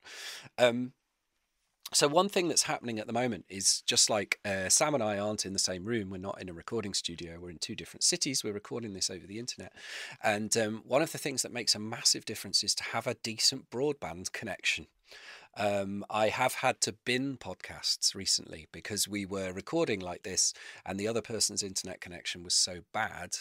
Um, 0.58 0.93
so 1.93 2.08
one 2.08 2.28
thing 2.28 2.50
that's 2.50 2.63
happening 2.63 3.00
at 3.00 3.08
the 3.08 3.13
moment 3.13 3.45
is 3.47 3.82
just 3.82 4.10
like 4.10 4.39
uh, 4.43 4.67
Sam 4.67 4.93
and 4.93 5.04
I 5.04 5.17
aren't 5.17 5.45
in 5.45 5.54
the 5.54 5.60
same 5.60 5.86
room. 5.86 6.10
We're 6.10 6.17
not 6.17 6.41
in 6.41 6.50
a 6.50 6.54
recording 6.54 6.93
studio. 6.93 7.38
We're 7.39 7.50
in 7.50 7.60
two 7.60 7.76
different 7.76 8.04
cities. 8.04 8.43
We're 8.43 8.54
recording 8.54 8.93
this 8.93 9.10
over 9.10 9.26
the 9.26 9.39
internet. 9.39 9.71
And 10.21 10.56
um, 10.58 10.84
one 10.86 11.02
of 11.02 11.13
the 11.13 11.17
things 11.17 11.43
that 11.43 11.54
makes 11.54 11.76
a 11.76 11.80
massive 11.80 12.26
difference 12.26 12.63
is 12.63 12.76
to 12.76 12.84
have 12.84 13.08
a 13.08 13.13
decent 13.15 13.69
broadband 13.69 14.34
connection. 14.34 14.88
Um, 15.56 16.06
I 16.10 16.28
have 16.28 16.56
had 16.56 16.82
to 16.82 16.91
bin 16.91 17.38
podcasts 17.38 18.13
recently 18.13 18.67
because 18.71 19.08
we 19.08 19.26
were 19.26 19.54
recording 19.54 20.00
like 20.02 20.23
this 20.23 20.54
and 20.86 21.00
the 21.00 21.08
other 21.08 21.21
person's 21.21 21.63
internet 21.63 22.02
connection 22.02 22.43
was 22.43 22.54
so 22.54 22.82
bad 22.93 23.38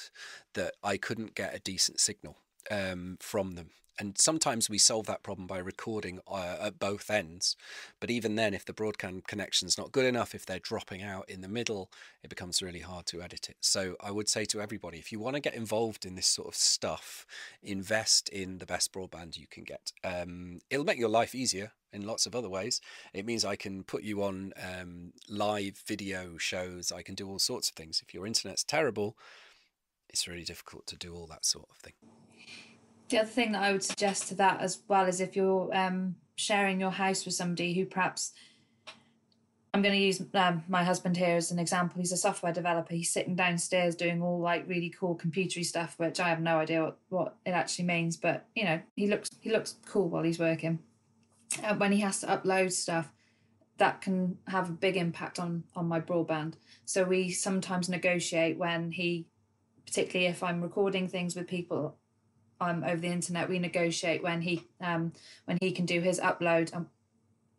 that 0.54 0.74
I 0.82 0.96
couldn't 0.96 1.35
get 1.35 1.54
a 1.54 1.59
decent 1.61 2.00
signal 2.00 2.37
um, 2.70 3.18
from 3.20 3.52
them 3.52 3.70
and 3.98 4.18
sometimes 4.18 4.68
we 4.68 4.78
solve 4.78 5.06
that 5.06 5.22
problem 5.22 5.46
by 5.46 5.59
recording 5.59 6.20
uh, 6.28 6.56
at 6.61 6.78
both 6.78 7.11
ends 7.11 7.56
but 8.00 8.11
even 8.11 8.35
then 8.35 8.54
if 8.54 8.64
the 8.64 8.72
broadband 8.72 9.26
connection's 9.26 9.78
not 9.78 9.92
good 9.92 10.04
enough 10.04 10.35
if 10.35 10.46
they're 10.46 10.59
dropping 10.59 11.02
out 11.02 11.28
in 11.28 11.40
the 11.40 11.48
middle 11.48 11.90
it 12.22 12.30
becomes 12.30 12.62
really 12.62 12.80
hard 12.80 13.06
to 13.06 13.22
edit 13.22 13.48
it. 13.48 13.56
So 13.61 13.96
i 14.00 14.11
would 14.11 14.28
say 14.28 14.44
to 14.46 14.61
everybody 14.61 14.98
if 14.98 15.12
you 15.12 15.20
want 15.20 15.35
to 15.37 15.40
get 15.40 15.54
involved 15.54 16.04
in 16.04 16.14
this 16.14 16.26
sort 16.26 16.48
of 16.48 16.54
stuff 16.54 17.26
invest 17.62 18.28
in 18.28 18.59
the 18.59 18.66
best 18.66 18.92
broadband 18.92 19.37
you 19.37 19.46
can 19.50 19.64
get. 19.64 19.92
Um, 20.04 20.61
it'll 20.70 20.85
make 20.85 20.98
your 20.98 21.09
life 21.09 21.35
easier 21.35 21.72
in 21.92 22.06
lots 22.06 22.26
of 22.26 22.35
other 22.35 22.48
ways. 22.48 22.80
It 23.14 23.24
means 23.24 23.44
i 23.44 23.56
can 23.56 23.82
put 23.82 24.02
you 24.02 24.22
on 24.22 24.52
um, 24.62 25.12
live 25.28 25.82
video 25.87 26.37
shows. 26.37 26.92
I 26.92 27.02
can 27.02 27.14
do 27.14 27.28
all 27.28 27.38
sorts 27.38 27.70
of 27.70 27.74
things. 27.74 28.02
If 28.06 28.12
your 28.12 28.26
internet's 28.26 28.64
terrible 28.64 29.16
it's 30.09 30.28
really 30.28 30.44
difficult 30.44 30.87
to 30.87 30.96
do 30.96 31.14
all 31.14 31.26
that 31.26 31.44
sort 31.44 31.66
of 31.70 31.76
thing 31.76 31.92
the 33.09 33.19
other 33.19 33.29
thing 33.29 33.53
that 33.53 33.62
I 33.62 33.73
would 33.73 33.85
suggest 33.85 34.29
to 34.29 34.35
that 34.37 34.61
as 34.61 34.81
well 34.88 35.07
is 35.07 35.21
if 35.21 35.37
you're 35.37 35.71
um, 35.75 36.16
sharing 36.37 36.81
your 36.81 36.90
house 36.90 37.25
with 37.25 37.35
somebody 37.35 37.75
who 37.75 37.87
perhaps 37.87 38.33
I'm 39.73 39.83
going 39.83 39.95
to 39.95 40.01
use 40.01 40.23
um, 40.33 40.64
my 40.69 40.83
husband 40.83 41.19
here 41.19 41.37
as 41.37 41.51
an 41.51 41.59
example. 41.59 42.01
He's 42.01 42.12
a 42.12 42.16
software 42.16 42.53
developer. 42.53 42.95
He's 42.95 43.12
sitting 43.12 43.37
downstairs 43.37 43.95
doing 43.95 44.23
all 44.23 44.40
like 44.40 44.66
really 44.66 44.88
cool 44.88 45.19
computery 45.19 45.66
stuff, 45.66 45.95
which 45.99 46.19
I 46.19 46.31
have 46.31 46.40
no 46.40 46.59
idea 46.59 46.83
what, 46.83 46.99
what 47.11 47.37
it 47.45 47.51
actually 47.51 47.85
means. 47.85 48.16
But 48.16 48.47
you 48.55 48.64
know, 48.64 48.81
he 48.95 49.07
looks 49.07 49.29
he 49.40 49.51
looks 49.51 49.77
cool 49.85 50.09
while 50.09 50.23
he's 50.23 50.38
working. 50.38 50.79
Uh, 51.62 51.75
when 51.75 51.92
he 51.92 52.01
has 52.01 52.21
to 52.21 52.27
upload 52.27 52.73
stuff, 52.73 53.12
that 53.77 54.01
can 54.01 54.38
have 54.49 54.71
a 54.71 54.73
big 54.73 54.97
impact 54.97 55.38
on 55.38 55.64
on 55.77 55.87
my 55.87 56.01
broadband. 56.01 56.55
So 56.87 57.05
we 57.05 57.29
sometimes 57.29 57.90
negotiate 57.90 58.57
when 58.57 58.92
he, 58.92 59.27
particularly 59.85 60.29
if 60.29 60.42
I'm 60.42 60.62
recording 60.62 61.07
things 61.07 61.37
with 61.37 61.49
people 61.49 61.99
um, 62.61 62.85
over 62.85 62.97
the 62.97 63.09
internet. 63.09 63.49
We 63.49 63.59
negotiate 63.59 64.23
when 64.23 64.40
he 64.42 64.64
um, 64.81 65.12
when 65.45 65.59
he 65.61 65.73
can 65.73 65.87
do 65.87 66.01
his 66.01 66.21
upload 66.21 66.73
and, 66.75 66.87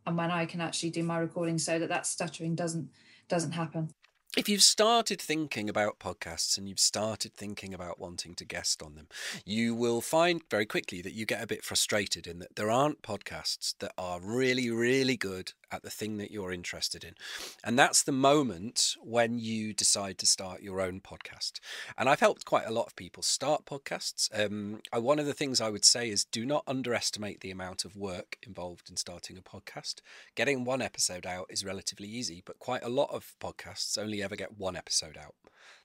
and 0.06 0.18
when 0.18 0.32
I 0.32 0.46
can 0.46 0.62
actually 0.62 0.92
do 0.92 1.04
my 1.04 1.18
recording 1.18 1.58
so 1.58 1.80
that 1.80 1.90
that 1.90 2.06
stuttering 2.06 2.56
doesn't 2.56 2.90
doesn't 3.28 3.52
happen 3.52 3.90
if 4.36 4.48
you've 4.48 4.62
started 4.62 5.20
thinking 5.20 5.68
about 5.68 5.98
podcasts 5.98 6.58
and 6.58 6.70
you've 6.70 6.80
started 6.80 7.34
thinking 7.34 7.74
about 7.74 8.00
wanting 8.00 8.36
to 8.36 8.46
guest 8.46 8.84
on 8.84 8.94
them, 8.94 9.08
you 9.46 9.74
will 9.74 10.00
find 10.00 10.42
very 10.52 10.66
quickly 10.66 11.02
that 11.02 11.14
you 11.14 11.26
get 11.26 11.42
a 11.42 11.48
bit 11.48 11.64
frustrated 11.64 12.28
in 12.28 12.38
that 12.40 12.56
there 12.56 12.70
aren't 12.70 13.02
podcasts 13.02 13.74
that 13.80 13.94
are 13.98 14.20
really, 14.22 14.70
really 14.70 15.18
good 15.18 15.54
at 15.72 15.84
the 15.84 15.90
thing 15.90 16.18
that 16.18 16.32
you're 16.32 16.52
interested 16.52 17.04
in. 17.04 17.16
And 17.64 17.78
that's 17.78 18.04
the 18.04 18.12
moment 18.12 18.96
when 19.02 19.40
you 19.40 19.74
decide 19.74 20.18
to 20.20 20.26
start 20.26 20.62
your 20.62 20.82
own 20.82 21.02
podcast. 21.02 21.60
And 21.98 22.10
I've 22.10 22.20
helped 22.20 22.46
quite 22.46 22.66
a 22.66 22.72
lot 22.72 22.88
of 22.88 22.96
people 22.96 23.24
start 23.24 23.66
podcasts. 23.66 24.30
Um, 24.34 24.82
I, 24.92 25.00
one 25.00 25.20
of 25.20 25.26
the 25.26 25.34
things 25.34 25.60
I 25.60 25.70
would 25.70 25.86
say 25.86 26.10
is 26.10 26.26
do 26.26 26.46
not 26.46 26.64
underestimate 26.68 27.42
the 27.42 27.52
amount 27.52 27.86
of 27.86 27.96
work 27.96 28.38
involved 28.44 28.90
in 28.90 28.98
starting 28.98 29.38
a 29.38 29.42
podcast. 29.42 29.96
Getting 30.36 30.64
one 30.64 30.82
episode 30.82 31.26
out 31.26 31.48
is 31.50 31.66
relatively 31.66 32.08
easy, 32.08 32.42
but 32.46 32.60
quite 32.60 32.84
a 32.84 32.90
lot 32.90 33.10
of 33.12 33.36
podcasts 33.40 33.98
only 33.98 34.22
ever 34.24 34.36
get 34.36 34.58
one 34.58 34.76
episode 34.76 35.18
out. 35.18 35.36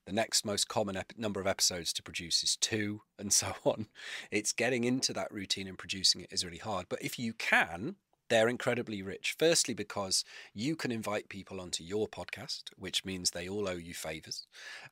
The 0.07 0.12
next 0.12 0.45
most 0.45 0.68
common 0.68 0.97
ep- 0.97 1.12
number 1.16 1.40
of 1.40 1.47
episodes 1.47 1.92
to 1.92 2.03
produce 2.03 2.42
is 2.42 2.57
two, 2.57 3.03
and 3.18 3.33
so 3.42 3.55
on. 3.64 3.87
It's 4.31 4.53
getting 4.53 4.85
into 4.85 5.12
that 5.12 5.33
routine 5.33 5.68
and 5.68 5.79
producing 5.79 6.21
it 6.21 6.33
is 6.33 6.45
really 6.45 6.59
hard. 6.59 6.87
But 6.88 7.03
if 7.03 7.18
you 7.18 7.33
can, 7.33 7.97
they're 8.33 8.49
incredibly 8.49 9.03
rich. 9.03 9.37
Firstly, 9.38 9.75
because 9.75 10.25
you 10.55 10.75
can 10.75 10.90
invite 10.90 11.29
people 11.29 11.61
onto 11.61 11.85
your 11.85 12.09
podcast, 12.09 12.62
which 12.77 13.05
means 13.05 13.31
they 13.31 13.49
all 13.49 13.68
owe 13.68 13.73
you 13.73 13.92
favors. 13.92 14.47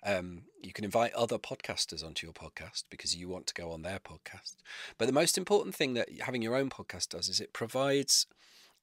Um, 0.05 0.43
you 0.63 0.75
can 0.75 0.85
invite 0.85 1.15
other 1.15 1.39
podcasters 1.39 2.05
onto 2.05 2.27
your 2.27 2.35
podcast 2.35 2.85
because 2.91 3.17
you 3.17 3.29
want 3.29 3.47
to 3.47 3.55
go 3.55 3.73
on 3.73 3.83
their 3.83 3.99
podcast. 3.99 4.57
But 4.99 5.07
the 5.07 5.15
most 5.15 5.39
important 5.39 5.75
thing 5.75 5.95
that 5.95 6.09
having 6.21 6.43
your 6.43 6.55
own 6.55 6.69
podcast 6.69 7.09
does 7.09 7.29
is 7.29 7.41
it 7.41 7.55
provides 7.55 8.27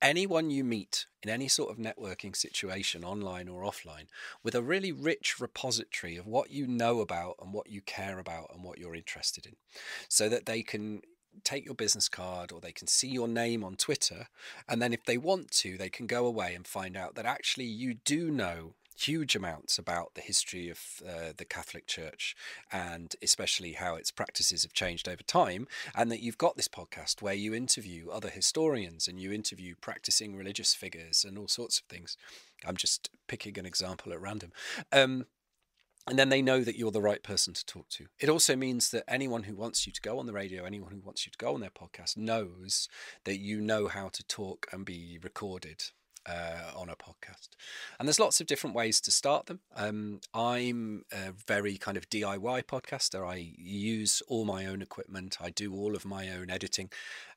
anyone 0.02 0.50
you 0.50 0.63
meet 0.63 1.06
in 1.22 1.30
any 1.30 1.48
sort 1.48 1.72
of 1.72 1.78
networking 1.78 2.36
situation, 2.36 3.04
online 3.04 3.48
or 3.48 3.63
offline, 3.63 4.08
with 4.43 4.56
a 4.56 4.62
really 4.62 4.91
rich 4.91 5.39
repository 5.39 6.17
of 6.17 6.26
what 6.26 6.52
you 6.52 6.65
know 6.67 7.00
about 7.00 7.36
and 7.41 7.54
what 7.54 7.70
you 7.70 7.82
care 7.82 8.17
about 8.20 8.50
and 8.54 8.63
what 8.63 8.78
you're 8.80 8.96
interested 8.96 9.46
in, 9.46 9.56
so 10.10 10.30
that 10.30 10.46
they 10.46 10.62
can 10.62 11.02
take 11.43 11.65
your 11.65 11.76
business 11.76 12.10
card 12.10 12.52
or 12.52 12.60
they 12.60 12.71
can 12.71 12.88
see 12.88 13.08
your 13.08 13.28
name 13.28 13.63
on 13.63 13.76
Twitter. 13.76 14.28
And 14.67 14.82
then 14.82 14.93
if 14.93 15.06
they 15.06 15.17
want 15.17 15.52
to, 15.52 15.78
they 15.78 15.89
can 15.89 16.08
go 16.08 16.26
away 16.26 16.54
and 16.56 16.65
find 16.67 16.95
out 16.97 17.15
that 17.15 17.26
actually 17.26 17.65
you 17.65 17.95
do 18.06 18.32
know 18.32 18.73
huge 19.00 19.36
amounts 19.36 19.78
about 19.78 20.15
the 20.15 20.21
history 20.21 20.69
of 20.69 20.80
uh, 21.08 21.32
the 21.38 21.45
Catholic 21.45 21.86
Church 21.86 22.36
and 22.71 23.15
especially 23.21 23.73
how 23.73 23.95
its 23.95 24.10
practices 24.12 24.63
have 24.63 24.73
changed 24.73 25.08
over 25.08 25.23
time. 25.23 25.67
And 25.95 26.12
that 26.12 26.21
you've 26.21 26.38
got 26.38 26.58
this 26.58 26.67
podcast 26.67 27.21
where 27.21 27.34
you 27.34 27.54
interview 27.54 28.10
other 28.10 28.30
historians 28.30 29.08
and 29.08 29.19
you 29.19 29.32
interview 29.32 29.76
practicing 29.80 30.36
religious 30.36 30.73
figures 30.73 31.23
and 31.23 31.38
all 31.38 31.47
sorts 31.47 31.80
of 31.80 31.86
things. 31.86 32.17
I'm 32.65 32.76
just 32.78 33.10
picking 33.28 33.60
an 33.60 33.65
example 33.65 34.12
at 34.12 34.21
random. 34.21 34.52
Um, 34.91 35.26
and 36.08 36.17
then 36.17 36.30
they 36.30 36.41
know 36.41 36.63
that 36.63 36.78
you're 36.78 36.91
the 36.91 37.02
right 37.02 37.22
person 37.22 37.54
to 37.54 37.65
talk 37.65 37.89
to. 37.89 38.08
It 38.20 38.30
also 38.30 38.56
means 38.56 38.91
that 38.91 39.04
anyone 39.08 39.43
who 39.43 39.56
wants 39.56 39.86
you 39.86 39.93
to 39.93 40.02
go 40.02 40.20
on 40.20 40.26
the 40.26 40.34
radio, 40.34 40.63
anyone 40.63 40.91
who 40.91 41.02
wants 41.02 41.26
you 41.26 41.32
to 41.32 41.38
go 41.38 41.54
on 41.54 41.60
their 41.60 41.70
podcast, 41.70 42.15
knows 42.15 42.88
that 43.26 43.39
you 43.39 43.60
know 43.60 43.88
how 43.88 44.10
to 44.10 44.24
talk 44.24 44.67
and 44.72 44.86
be 44.86 45.20
recorded 45.22 45.84
uh, 46.27 46.71
on 46.75 46.89
a 46.89 46.95
podcast. 46.95 47.49
And 47.99 48.07
there's 48.07 48.19
lots 48.19 48.41
of 48.41 48.47
different 48.47 48.75
ways 48.75 48.99
to 49.01 49.11
start 49.11 49.45
them. 49.45 49.61
Um, 49.75 50.19
I'm 50.33 51.05
a 51.11 51.31
very 51.31 51.77
kind 51.77 51.97
of 51.97 52.09
DIY 52.09 52.63
podcaster. 52.63 53.27
I 53.27 53.53
use 53.57 54.21
all 54.27 54.45
my 54.45 54.65
own 54.65 54.81
equipment. 54.81 55.37
I 55.39 55.49
do 55.49 55.73
all 55.73 55.95
of 55.95 56.05
my 56.05 56.29
own 56.29 56.49
editing. 56.49 56.89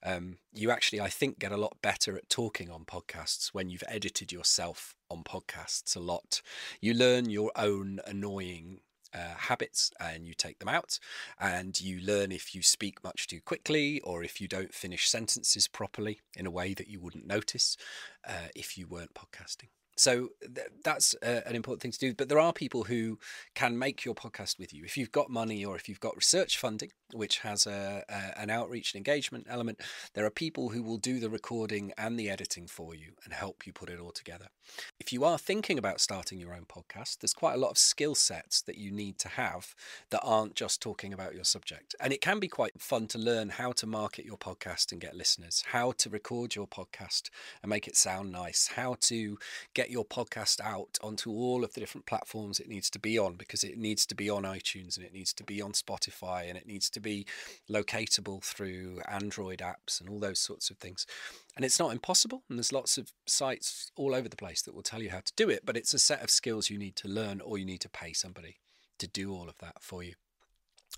Um, 0.03 0.39
you 0.53 0.71
actually, 0.71 1.01
I 1.01 1.09
think, 1.09 1.39
get 1.39 1.53
a 1.53 1.57
lot 1.57 1.77
better 1.83 2.17
at 2.17 2.29
talking 2.29 2.71
on 2.71 2.85
podcasts 2.85 3.49
when 3.49 3.71
you've 3.71 3.85
edited 3.87 4.33
yourself 4.33 4.95
on 5.09 5.23
podcasts 5.23 5.97
a 5.97 6.01
lot. 6.01 6.43
You 6.81 6.95
learn 6.95 7.31
your 7.31 7.53
own 7.57 8.01
annoying 8.07 8.81
uh, 9.15 9.35
habits 9.37 9.91
and 10.01 10.27
you 10.27 10.35
take 10.35 10.59
them 10.59 10.69
out 10.69 10.99
and 11.39 11.81
you 11.81 12.01
learn 12.01 12.33
if 12.33 12.55
you 12.55 12.63
speak 12.63 13.03
much 13.03 13.27
too 13.27 13.41
quickly 13.41 14.01
or 14.01 14.23
if 14.23 14.41
you 14.41 14.49
don't 14.49 14.75
finish 14.75 15.09
sentences 15.09 15.69
properly 15.69 16.21
in 16.37 16.47
a 16.47 16.51
way 16.51 16.75
that 16.75 16.89
you 16.89 17.01
wouldn't 17.01 17.27
notice 17.27 17.77
uh, 18.29 18.49
if 18.55 18.77
you 18.79 18.87
weren't 18.87 19.15
podcasting. 19.15 19.69
So 20.01 20.31
th- 20.41 20.69
that's 20.83 21.15
uh, 21.23 21.43
an 21.45 21.55
important 21.55 21.83
thing 21.83 21.93
to 21.93 21.99
do. 21.99 22.15
But 22.15 22.31
there 22.31 22.39
are 22.39 22.55
people 22.55 22.85
who 22.85 23.19
can 23.55 23.79
make 23.79 24.03
your 24.03 24.15
podcast 24.15 24.59
with 24.59 24.73
you. 24.73 24.83
If 24.83 24.97
you've 24.97 25.13
got 25.13 25.29
money 25.29 25.63
or 25.63 25.77
if 25.77 25.91
you've 25.91 26.01
got 26.01 26.17
research 26.17 26.57
funding, 26.57 26.93
which 27.13 27.41
has 27.41 27.67
a, 27.67 28.03
a, 28.09 28.41
an 28.41 28.49
outreach 28.49 28.95
and 28.95 28.99
engagement 28.99 29.47
element, 29.49 29.83
there 30.15 30.25
are 30.25 30.31
people 30.31 30.71
who 30.71 30.83
will 30.83 30.97
do 30.97 31.21
the 31.21 31.29
recording 31.29 31.93
and 31.99 32.19
the 32.19 32.31
editing 32.31 32.67
for 32.67 32.95
you 32.95 33.13
and 33.25 33.35
help 33.35 33.67
you 33.67 33.75
put 33.75 33.91
it 33.91 34.01
all 34.01 34.11
together. 34.11 34.47
If 34.99 35.13
you 35.13 35.25
are 35.25 35.37
thinking 35.37 35.77
about 35.77 36.01
starting 36.01 36.39
your 36.39 36.55
own 36.55 36.65
podcast, 36.65 37.19
there's 37.19 37.35
quite 37.35 37.55
a 37.55 37.59
lot 37.59 37.73
of 37.73 37.79
skill 37.79 38.15
sets 38.15 38.63
that 38.63 38.79
you 38.79 38.91
need 38.91 39.19
to 39.19 39.29
have 39.29 39.75
that 40.11 40.23
aren't 40.23 40.55
just 40.55 40.81
talking 40.81 41.13
about 41.13 41.35
your 41.35 41.45
subject. 41.45 41.95
And 42.01 42.13
it 42.13 42.23
can 42.23 42.39
be 42.39 42.49
quite 42.49 42.81
fun 42.81 43.07
to 43.09 43.19
learn 43.19 43.51
how 43.51 43.73
to 43.73 43.87
market 43.87 44.25
your 44.25 44.39
podcast 44.39 44.93
and 44.93 45.01
get 45.01 45.15
listeners, 45.15 45.65
how 45.67 45.93
to 45.99 46.09
record 46.09 46.55
your 46.55 46.67
podcast 46.67 47.29
and 47.63 47.69
make 47.69 47.87
it 47.87 47.97
sound 47.97 48.33
nice, 48.33 48.69
how 48.77 48.97
to 49.01 49.39
get 49.75 49.90
your 49.91 50.05
podcast 50.05 50.61
out 50.61 50.99
onto 51.03 51.31
all 51.31 51.65
of 51.65 51.75
the 51.75 51.81
different 51.81 52.07
platforms 52.07 52.61
it 52.61 52.69
needs 52.69 52.91
to 52.91 52.99
be 52.99 53.19
on 53.19 53.35
because 53.35 53.65
it 53.65 53.77
needs 53.79 54.07
to 54.07 54.15
be 54.15 54.31
on 54.31 54.45
iTunes 54.45 54.97
and 54.97 55.05
it 55.05 55.13
needs 55.13 55.33
to 55.35 55.45
be 55.45 55.61
on 55.61 55.73
Spotify 55.73 56.49
and 56.49 56.57
it 56.57 56.67
needs 56.67 56.89
to 56.91 57.01
be 57.01 57.27
locatable 57.71 58.43
through 58.43 59.01
Android 59.09 59.61
apps 59.61 60.01
and 60.01 60.09
all 60.09 60.19
those 60.19 60.39
sorts 60.39 60.71
of 60.71 60.79
things. 60.79 61.07
And 61.57 61.65
it's 61.65 61.79
not 61.79 61.93
impossible, 61.93 62.45
and 62.49 62.59
there's 62.59 62.73
lots 62.73 62.97
of 62.97 63.13
sites 63.27 63.91
all 63.97 64.15
over 64.15 64.29
the 64.29 64.37
place 64.37 64.63
that 64.63 64.75
will 64.75 64.83
tell 64.83 65.03
you 65.03 65.11
how 65.11 65.21
to 65.21 65.33
do 65.37 65.51
it, 65.51 65.67
but 65.67 65.77
it's 65.77 65.95
a 65.95 65.99
set 65.99 66.23
of 66.23 66.31
skills 66.31 66.71
you 66.71 66.79
need 66.79 66.97
to 66.97 67.09
learn 67.09 67.41
or 67.41 67.59
you 67.59 67.67
need 67.67 67.81
to 67.81 67.89
pay 67.89 68.13
somebody 68.13 68.59
to 68.99 69.07
do 69.07 69.33
all 69.33 69.49
of 69.49 69.59
that 69.59 69.83
for 69.83 70.03
you. 70.03 70.15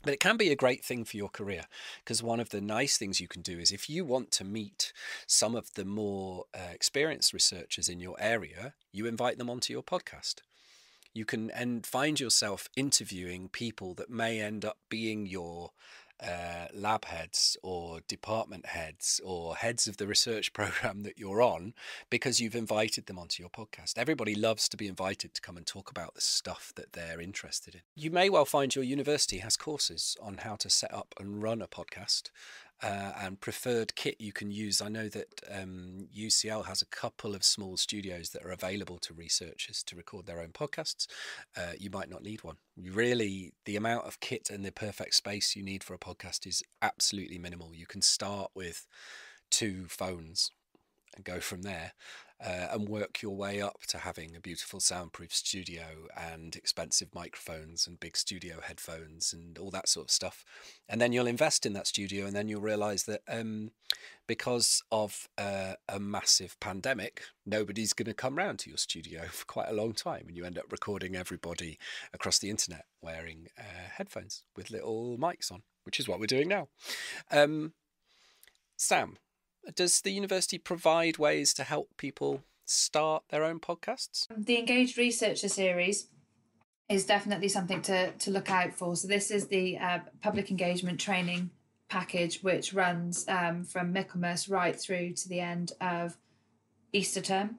But 0.02 0.12
it 0.12 0.20
can 0.20 0.36
be 0.36 0.50
a 0.50 0.56
great 0.56 0.84
thing 0.84 1.04
for 1.04 1.16
your 1.16 1.28
career 1.28 1.64
because 2.04 2.22
one 2.22 2.40
of 2.40 2.50
the 2.50 2.60
nice 2.60 2.98
things 2.98 3.20
you 3.20 3.28
can 3.28 3.42
do 3.42 3.58
is 3.58 3.70
if 3.70 3.88
you 3.88 4.04
want 4.04 4.32
to 4.32 4.44
meet 4.44 4.92
some 5.26 5.54
of 5.54 5.72
the 5.74 5.84
more 5.84 6.44
uh, 6.54 6.72
experienced 6.72 7.32
researchers 7.32 7.88
in 7.88 8.00
your 8.00 8.16
area, 8.18 8.74
you 8.92 9.06
invite 9.06 9.38
them 9.38 9.48
onto 9.48 9.72
your 9.72 9.82
podcast. 9.82 10.36
You 11.14 11.24
can 11.24 11.50
and 11.50 11.86
find 11.86 12.18
yourself 12.18 12.68
interviewing 12.74 13.48
people 13.48 13.94
that 13.94 14.10
may 14.10 14.40
end 14.40 14.64
up 14.64 14.78
being 14.88 15.26
your 15.26 15.70
uh, 16.22 16.66
lab 16.72 17.04
heads 17.06 17.56
or 17.62 18.00
department 18.08 18.66
heads 18.66 19.20
or 19.24 19.56
heads 19.56 19.86
of 19.86 19.96
the 19.96 20.06
research 20.06 20.52
program 20.54 21.02
that 21.02 21.18
you're 21.18 21.42
on 21.42 21.74
because 22.10 22.40
you've 22.40 22.54
invited 22.54 23.06
them 23.06 23.18
onto 23.18 23.42
your 23.42 23.50
podcast. 23.50 23.98
Everybody 23.98 24.34
loves 24.34 24.68
to 24.68 24.76
be 24.76 24.86
invited 24.86 25.34
to 25.34 25.40
come 25.40 25.56
and 25.56 25.66
talk 25.66 25.90
about 25.90 26.14
the 26.14 26.20
stuff 26.20 26.72
that 26.76 26.92
they're 26.92 27.20
interested 27.20 27.74
in. 27.74 27.80
You 27.94 28.10
may 28.10 28.30
well 28.30 28.44
find 28.44 28.74
your 28.74 28.84
university 28.84 29.38
has 29.38 29.56
courses 29.56 30.16
on 30.22 30.38
how 30.38 30.56
to 30.56 30.70
set 30.70 30.92
up 30.92 31.14
and 31.18 31.42
run 31.42 31.62
a 31.62 31.66
podcast 31.66 32.30
uh, 32.82 33.12
and 33.20 33.40
preferred 33.40 33.94
kit 33.94 34.16
you 34.18 34.32
can 34.32 34.50
use. 34.50 34.82
I 34.82 34.88
know 34.88 35.08
that 35.08 35.40
um, 35.50 36.08
UCL 36.16 36.66
has 36.66 36.82
a 36.82 36.86
couple 36.86 37.34
of 37.34 37.44
small 37.44 37.76
studios 37.76 38.30
that 38.30 38.44
are 38.44 38.50
available 38.50 38.98
to 38.98 39.14
researchers 39.14 39.82
to 39.84 39.96
record 39.96 40.26
their 40.26 40.40
own 40.40 40.50
podcasts. 40.50 41.06
Uh, 41.56 41.72
you 41.78 41.90
might 41.90 42.10
not 42.10 42.22
need 42.22 42.42
one. 42.42 42.56
Really, 42.76 43.52
the 43.64 43.76
amount 43.76 44.06
of 44.06 44.20
kit 44.20 44.50
and 44.50 44.64
the 44.64 44.72
perfect 44.72 45.14
space 45.14 45.54
you 45.54 45.62
need 45.62 45.84
for 45.84 45.94
a 45.94 45.98
podcast 45.98 46.46
is 46.46 46.62
absolutely 46.80 47.38
minimal. 47.38 47.74
You 47.74 47.86
can 47.86 48.02
start 48.02 48.50
with 48.54 48.86
two 49.50 49.86
phones 49.88 50.50
and 51.14 51.24
go 51.24 51.40
from 51.40 51.62
there 51.62 51.92
uh, 52.44 52.68
and 52.72 52.88
work 52.88 53.22
your 53.22 53.36
way 53.36 53.60
up 53.60 53.82
to 53.86 53.98
having 53.98 54.34
a 54.34 54.40
beautiful 54.40 54.80
soundproof 54.80 55.34
studio 55.34 56.08
and 56.16 56.56
expensive 56.56 57.08
microphones 57.14 57.86
and 57.86 58.00
big 58.00 58.16
studio 58.16 58.60
headphones 58.60 59.32
and 59.32 59.58
all 59.58 59.70
that 59.70 59.88
sort 59.88 60.06
of 60.06 60.10
stuff. 60.10 60.44
And 60.88 61.00
then 61.00 61.12
you'll 61.12 61.26
invest 61.26 61.64
in 61.64 61.72
that 61.74 61.86
studio, 61.86 62.26
and 62.26 62.34
then 62.34 62.48
you'll 62.48 62.60
realize 62.60 63.04
that 63.04 63.20
um, 63.28 63.70
because 64.26 64.82
of 64.90 65.28
uh, 65.38 65.74
a 65.88 66.00
massive 66.00 66.58
pandemic, 66.58 67.22
nobody's 67.46 67.92
going 67.92 68.06
to 68.06 68.14
come 68.14 68.36
round 68.36 68.58
to 68.60 68.70
your 68.70 68.78
studio 68.78 69.26
for 69.30 69.44
quite 69.44 69.68
a 69.68 69.74
long 69.74 69.92
time. 69.92 70.24
And 70.26 70.36
you 70.36 70.44
end 70.44 70.58
up 70.58 70.70
recording 70.70 71.14
everybody 71.14 71.78
across 72.12 72.38
the 72.38 72.50
internet 72.50 72.86
wearing 73.00 73.48
uh, 73.58 73.88
headphones 73.96 74.42
with 74.56 74.70
little 74.70 75.16
mics 75.18 75.52
on, 75.52 75.62
which 75.84 76.00
is 76.00 76.08
what 76.08 76.18
we're 76.18 76.26
doing 76.26 76.48
now. 76.48 76.68
Um, 77.30 77.74
Sam, 78.76 79.18
does 79.74 80.00
the 80.00 80.12
university 80.12 80.58
provide 80.58 81.18
ways 81.18 81.54
to 81.54 81.64
help 81.64 81.96
people 81.96 82.42
start 82.64 83.24
their 83.30 83.44
own 83.44 83.60
podcasts? 83.60 84.26
The 84.36 84.58
Engaged 84.58 84.98
Researcher 84.98 85.48
series 85.48 86.08
is 86.88 87.06
definitely 87.06 87.48
something 87.48 87.82
to, 87.82 88.12
to 88.12 88.30
look 88.30 88.50
out 88.50 88.74
for. 88.74 88.96
So, 88.96 89.08
this 89.08 89.30
is 89.30 89.46
the 89.46 89.78
uh, 89.78 89.98
public 90.20 90.50
engagement 90.50 91.00
training 91.00 91.50
package, 91.88 92.42
which 92.42 92.72
runs 92.72 93.26
um, 93.28 93.64
from 93.64 93.92
Michaelmas 93.92 94.48
right 94.48 94.78
through 94.78 95.12
to 95.14 95.28
the 95.28 95.40
end 95.40 95.72
of 95.80 96.16
Easter 96.92 97.20
term. 97.20 97.58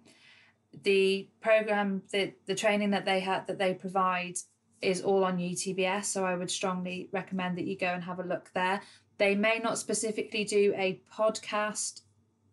The 0.84 1.30
program, 1.40 2.04
the, 2.12 2.34
the 2.48 2.56
training 2.56 2.92
that 2.92 3.06
they 3.06 3.20
had 3.20 3.46
that 3.48 3.60
they 3.60 3.74
provide 3.76 4.38
is 4.82 5.02
all 5.02 5.24
on 5.24 5.38
UTBS, 5.38 6.06
so 6.06 6.26
I 6.26 6.36
would 6.36 6.52
strongly 6.52 7.10
recommend 7.12 7.58
that 7.58 7.66
you 7.66 7.78
go 7.78 7.88
and 7.88 8.04
have 8.04 8.20
a 8.20 8.24
look 8.24 8.52
there. 8.54 8.82
They 9.24 9.36
may 9.36 9.58
not 9.58 9.78
specifically 9.78 10.44
do 10.44 10.74
a 10.76 11.00
podcast 11.10 12.02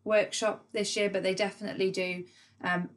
workshop 0.05 0.67
this 0.73 0.97
year, 0.97 1.11
but 1.11 1.25
they 1.25 1.35
definitely 1.35 1.91
do 1.91 2.27
um, 2.63 2.91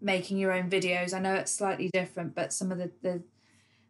making 0.00 0.38
your 0.38 0.52
own 0.52 0.70
videos. 0.70 1.12
I 1.12 1.18
know 1.18 1.34
it's 1.34 1.52
slightly 1.52 1.90
different, 1.92 2.34
but 2.34 2.54
some 2.54 2.72
of 2.72 2.78
the, 2.78 2.90
the 3.02 3.22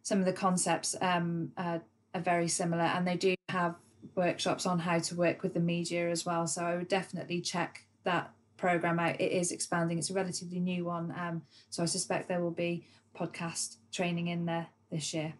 some 0.01 0.19
of 0.19 0.25
the 0.25 0.33
concepts 0.33 0.93
um, 0.99 1.53
uh, 1.55 1.79
are 2.13 2.19
very 2.19 2.49
similar, 2.49 2.83
and 2.83 3.07
they 3.07 3.15
do 3.15 3.33
have 3.47 3.75
workshops 4.15 4.65
on 4.65 4.79
how 4.79 4.99
to 4.99 5.15
work 5.15 5.41
with 5.41 5.53
the 5.53 5.61
media 5.61 6.09
as 6.09 6.25
well. 6.25 6.45
So 6.45 6.61
I 6.61 6.75
would 6.75 6.89
definitely 6.89 7.39
check 7.39 7.85
that 8.03 8.33
program 8.57 8.99
out. 8.99 9.21
It 9.21 9.31
is 9.31 9.53
expanding. 9.53 9.99
It's 9.99 10.09
a 10.09 10.13
relatively 10.13 10.59
new 10.59 10.83
one, 10.83 11.13
um, 11.17 11.43
so 11.69 11.81
I 11.81 11.85
suspect 11.85 12.27
there 12.27 12.43
will 12.43 12.51
be 12.51 12.85
podcast 13.17 13.77
training 13.93 14.27
in 14.27 14.43
there 14.43 14.67
this 14.91 15.13
year. 15.13 15.35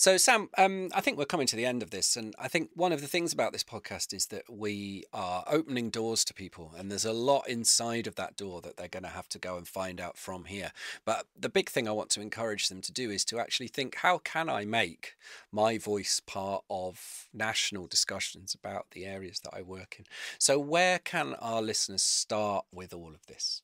So, 0.00 0.16
Sam, 0.16 0.48
um, 0.56 0.90
I 0.94 1.00
think 1.00 1.18
we're 1.18 1.24
coming 1.24 1.48
to 1.48 1.56
the 1.56 1.66
end 1.66 1.82
of 1.82 1.90
this. 1.90 2.16
And 2.16 2.32
I 2.38 2.46
think 2.46 2.70
one 2.74 2.92
of 2.92 3.00
the 3.00 3.08
things 3.08 3.32
about 3.32 3.52
this 3.52 3.64
podcast 3.64 4.14
is 4.14 4.26
that 4.26 4.44
we 4.48 5.02
are 5.12 5.42
opening 5.48 5.90
doors 5.90 6.24
to 6.26 6.34
people. 6.34 6.72
And 6.78 6.88
there's 6.88 7.04
a 7.04 7.12
lot 7.12 7.48
inside 7.48 8.06
of 8.06 8.14
that 8.14 8.36
door 8.36 8.60
that 8.60 8.76
they're 8.76 8.86
going 8.86 9.02
to 9.02 9.08
have 9.08 9.28
to 9.30 9.40
go 9.40 9.56
and 9.56 9.66
find 9.66 10.00
out 10.00 10.16
from 10.16 10.44
here. 10.44 10.70
But 11.04 11.26
the 11.36 11.48
big 11.48 11.68
thing 11.68 11.88
I 11.88 11.92
want 11.92 12.10
to 12.10 12.20
encourage 12.20 12.68
them 12.68 12.80
to 12.82 12.92
do 12.92 13.10
is 13.10 13.24
to 13.24 13.40
actually 13.40 13.66
think 13.66 13.96
how 13.96 14.18
can 14.18 14.48
I 14.48 14.64
make 14.64 15.16
my 15.50 15.78
voice 15.78 16.20
part 16.20 16.62
of 16.70 17.26
national 17.34 17.88
discussions 17.88 18.54
about 18.54 18.92
the 18.92 19.04
areas 19.04 19.40
that 19.40 19.52
I 19.52 19.62
work 19.62 19.96
in? 19.98 20.04
So, 20.38 20.60
where 20.60 21.00
can 21.00 21.34
our 21.40 21.60
listeners 21.60 22.04
start 22.04 22.66
with 22.70 22.94
all 22.94 23.10
of 23.10 23.26
this? 23.26 23.62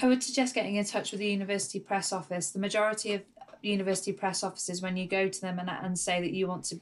I 0.00 0.06
would 0.06 0.22
suggest 0.22 0.54
getting 0.54 0.76
in 0.76 0.84
touch 0.84 1.10
with 1.10 1.20
the 1.20 1.28
university 1.28 1.80
press 1.80 2.12
office. 2.12 2.50
The 2.50 2.58
majority 2.58 3.14
of 3.14 3.22
university 3.62 4.12
press 4.12 4.42
offices 4.42 4.82
when 4.82 4.96
you 4.96 5.06
go 5.06 5.28
to 5.28 5.40
them 5.40 5.58
and, 5.58 5.70
and 5.70 5.98
say 5.98 6.20
that 6.20 6.32
you 6.32 6.46
want 6.46 6.64
to 6.64 6.80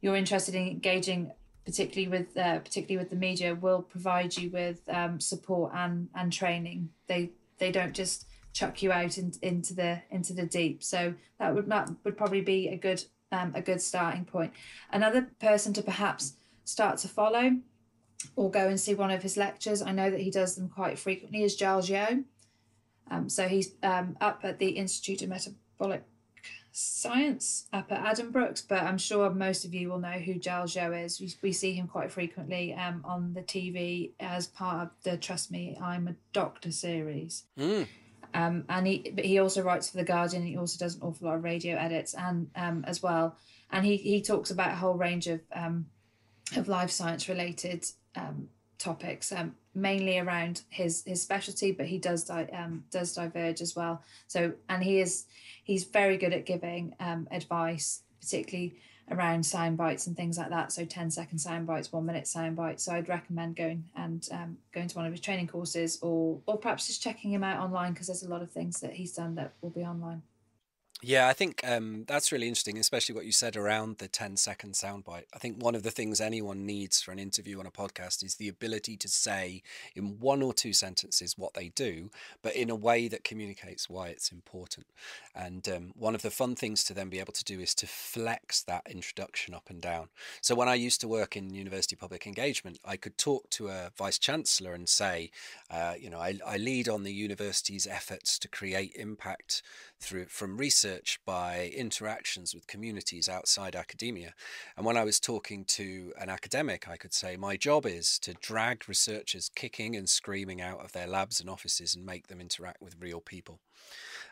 you're 0.00 0.16
interested 0.16 0.54
in 0.54 0.68
engaging 0.68 1.32
particularly 1.64 2.08
with 2.08 2.36
uh, 2.36 2.58
particularly 2.58 2.98
with 3.02 3.10
the 3.10 3.16
media 3.16 3.54
will 3.54 3.82
provide 3.82 4.36
you 4.36 4.50
with 4.50 4.80
um, 4.88 5.18
support 5.18 5.72
and 5.74 6.08
and 6.14 6.32
training. 6.32 6.90
They 7.06 7.30
they 7.58 7.72
don't 7.72 7.94
just 7.94 8.26
chuck 8.52 8.82
you 8.82 8.92
out 8.92 9.18
in, 9.18 9.32
into 9.42 9.74
the 9.74 10.02
into 10.10 10.34
the 10.34 10.46
deep. 10.46 10.82
So 10.82 11.14
that 11.38 11.54
would 11.54 11.66
not 11.66 11.90
would 12.04 12.16
probably 12.16 12.42
be 12.42 12.68
a 12.68 12.76
good 12.76 13.02
um, 13.32 13.52
a 13.54 13.62
good 13.62 13.80
starting 13.80 14.24
point. 14.24 14.52
Another 14.92 15.22
person 15.40 15.72
to 15.72 15.82
perhaps 15.82 16.34
start 16.64 16.98
to 16.98 17.08
follow 17.08 17.56
or 18.36 18.50
go 18.50 18.68
and 18.68 18.80
see 18.80 18.94
one 18.94 19.10
of 19.10 19.22
his 19.22 19.36
lectures 19.36 19.82
i 19.82 19.92
know 19.92 20.10
that 20.10 20.20
he 20.20 20.30
does 20.30 20.56
them 20.56 20.68
quite 20.68 20.98
frequently 20.98 21.42
is 21.42 21.56
giles 21.56 21.88
yeo 21.88 22.24
um, 23.10 23.28
so 23.28 23.48
he's 23.48 23.72
um, 23.82 24.16
up 24.20 24.40
at 24.42 24.58
the 24.58 24.70
institute 24.70 25.22
of 25.22 25.28
Metabolic 25.28 26.04
Science 26.76 27.68
up 27.72 27.92
at 27.92 28.04
Addenbrooke's, 28.04 28.62
but 28.62 28.82
I'm 28.82 28.98
sure 28.98 29.30
most 29.30 29.64
of 29.64 29.72
you 29.72 29.90
will 29.90 30.00
know 30.00 30.08
who 30.08 30.34
Giles 30.34 30.74
Yeo 30.74 30.92
is. 30.92 31.20
We, 31.20 31.32
we 31.40 31.52
see 31.52 31.72
him 31.72 31.86
quite 31.86 32.10
frequently 32.10 32.74
um, 32.74 33.00
on 33.04 33.32
the 33.32 33.42
TV 33.42 34.10
as 34.18 34.48
part 34.48 34.82
of 34.82 34.90
the 35.04 35.16
Trust 35.16 35.52
Me, 35.52 35.78
I'm 35.80 36.08
a 36.08 36.16
Doctor 36.32 36.72
series. 36.72 37.44
Mm. 37.56 37.86
Um, 38.34 38.64
and 38.68 38.86
he, 38.88 39.12
but 39.14 39.24
he 39.24 39.38
also 39.38 39.62
writes 39.62 39.90
for 39.90 39.98
the 39.98 40.04
Guardian. 40.04 40.44
He 40.44 40.56
also 40.56 40.84
does 40.84 40.96
an 40.96 41.02
awful 41.02 41.28
lot 41.28 41.36
of 41.36 41.44
radio 41.44 41.76
edits 41.76 42.12
and 42.14 42.50
um, 42.56 42.84
as 42.88 43.00
well. 43.00 43.36
And 43.70 43.86
he, 43.86 43.96
he 43.96 44.20
talks 44.20 44.50
about 44.50 44.72
a 44.72 44.76
whole 44.76 44.94
range 44.94 45.28
of 45.28 45.40
um, 45.54 45.86
of 46.56 46.68
life 46.68 46.90
science 46.90 47.28
related 47.28 47.84
um, 48.16 48.48
topics, 48.84 49.32
um, 49.32 49.54
mainly 49.74 50.18
around 50.18 50.62
his 50.68 51.02
his 51.06 51.22
specialty, 51.22 51.72
but 51.72 51.86
he 51.86 51.98
does 51.98 52.24
di- 52.24 52.50
um, 52.52 52.84
does 52.90 53.14
diverge 53.14 53.60
as 53.62 53.74
well. 53.74 54.02
So, 54.26 54.52
and 54.68 54.84
he 54.84 55.00
is 55.00 55.24
he's 55.64 55.84
very 55.84 56.16
good 56.18 56.34
at 56.34 56.44
giving 56.44 56.94
um, 57.00 57.26
advice, 57.30 58.02
particularly 58.20 58.76
around 59.10 59.44
sound 59.44 59.76
bites 59.76 60.06
and 60.06 60.16
things 60.16 60.38
like 60.38 60.50
that. 60.50 60.72
So, 60.72 60.84
10 60.84 61.10
second 61.10 61.38
sound 61.38 61.66
bites, 61.66 61.92
one 61.92 62.06
minute 62.06 62.26
sound 62.26 62.56
bites. 62.56 62.84
So, 62.84 62.92
I'd 62.92 63.08
recommend 63.08 63.56
going 63.56 63.84
and 63.96 64.28
um, 64.30 64.58
going 64.72 64.88
to 64.88 64.96
one 64.96 65.06
of 65.06 65.12
his 65.12 65.20
training 65.20 65.48
courses, 65.48 65.98
or 66.02 66.40
or 66.46 66.58
perhaps 66.58 66.86
just 66.86 67.02
checking 67.02 67.32
him 67.32 67.42
out 67.42 67.60
online 67.60 67.92
because 67.92 68.08
there's 68.08 68.22
a 68.22 68.28
lot 68.28 68.42
of 68.42 68.50
things 68.50 68.80
that 68.80 68.92
he's 68.92 69.12
done 69.12 69.34
that 69.36 69.54
will 69.62 69.70
be 69.70 69.82
online. 69.82 70.22
Yeah, 71.06 71.28
I 71.28 71.34
think 71.34 71.60
um, 71.68 72.04
that's 72.08 72.32
really 72.32 72.48
interesting, 72.48 72.78
especially 72.78 73.14
what 73.14 73.26
you 73.26 73.32
said 73.32 73.56
around 73.56 73.98
the 73.98 74.08
10 74.08 74.38
second 74.38 74.72
soundbite. 74.72 75.24
I 75.34 75.38
think 75.38 75.62
one 75.62 75.74
of 75.74 75.82
the 75.82 75.90
things 75.90 76.18
anyone 76.18 76.64
needs 76.64 77.02
for 77.02 77.12
an 77.12 77.18
interview 77.18 77.60
on 77.60 77.66
a 77.66 77.70
podcast 77.70 78.24
is 78.24 78.36
the 78.36 78.48
ability 78.48 78.96
to 78.96 79.08
say 79.08 79.62
in 79.94 80.18
one 80.18 80.40
or 80.40 80.54
two 80.54 80.72
sentences 80.72 81.36
what 81.36 81.52
they 81.52 81.68
do, 81.68 82.10
but 82.40 82.56
in 82.56 82.70
a 82.70 82.74
way 82.74 83.06
that 83.08 83.22
communicates 83.22 83.90
why 83.90 84.08
it's 84.08 84.32
important. 84.32 84.86
And 85.34 85.68
um, 85.68 85.92
one 85.94 86.14
of 86.14 86.22
the 86.22 86.30
fun 86.30 86.54
things 86.54 86.82
to 86.84 86.94
then 86.94 87.10
be 87.10 87.20
able 87.20 87.34
to 87.34 87.44
do 87.44 87.60
is 87.60 87.74
to 87.74 87.86
flex 87.86 88.62
that 88.62 88.86
introduction 88.88 89.52
up 89.52 89.68
and 89.68 89.82
down. 89.82 90.08
So 90.40 90.54
when 90.54 90.70
I 90.70 90.74
used 90.74 91.02
to 91.02 91.08
work 91.08 91.36
in 91.36 91.52
university 91.52 91.96
public 91.96 92.26
engagement, 92.26 92.78
I 92.82 92.96
could 92.96 93.18
talk 93.18 93.50
to 93.50 93.68
a 93.68 93.92
vice 93.94 94.18
chancellor 94.18 94.72
and 94.72 94.88
say, 94.88 95.32
uh, 95.70 95.96
you 96.00 96.08
know, 96.08 96.18
I, 96.18 96.38
I 96.46 96.56
lead 96.56 96.88
on 96.88 97.02
the 97.02 97.12
university's 97.12 97.86
efforts 97.86 98.38
to 98.38 98.48
create 98.48 98.96
impact 98.96 99.60
through 100.04 100.26
from 100.26 100.56
research 100.56 101.18
by 101.24 101.72
interactions 101.74 102.54
with 102.54 102.66
communities 102.66 103.28
outside 103.28 103.74
academia. 103.74 104.34
And 104.76 104.84
when 104.84 104.96
I 104.96 105.04
was 105.04 105.18
talking 105.18 105.64
to 105.66 106.12
an 106.18 106.28
academic, 106.28 106.86
I 106.88 106.96
could 106.96 107.14
say, 107.14 107.36
My 107.36 107.56
job 107.56 107.86
is 107.86 108.18
to 108.20 108.34
drag 108.34 108.88
researchers 108.88 109.50
kicking 109.54 109.96
and 109.96 110.08
screaming 110.08 110.60
out 110.60 110.84
of 110.84 110.92
their 110.92 111.06
labs 111.06 111.40
and 111.40 111.48
offices 111.48 111.94
and 111.94 112.04
make 112.04 112.28
them 112.28 112.40
interact 112.40 112.82
with 112.82 113.00
real 113.00 113.20
people. 113.20 113.60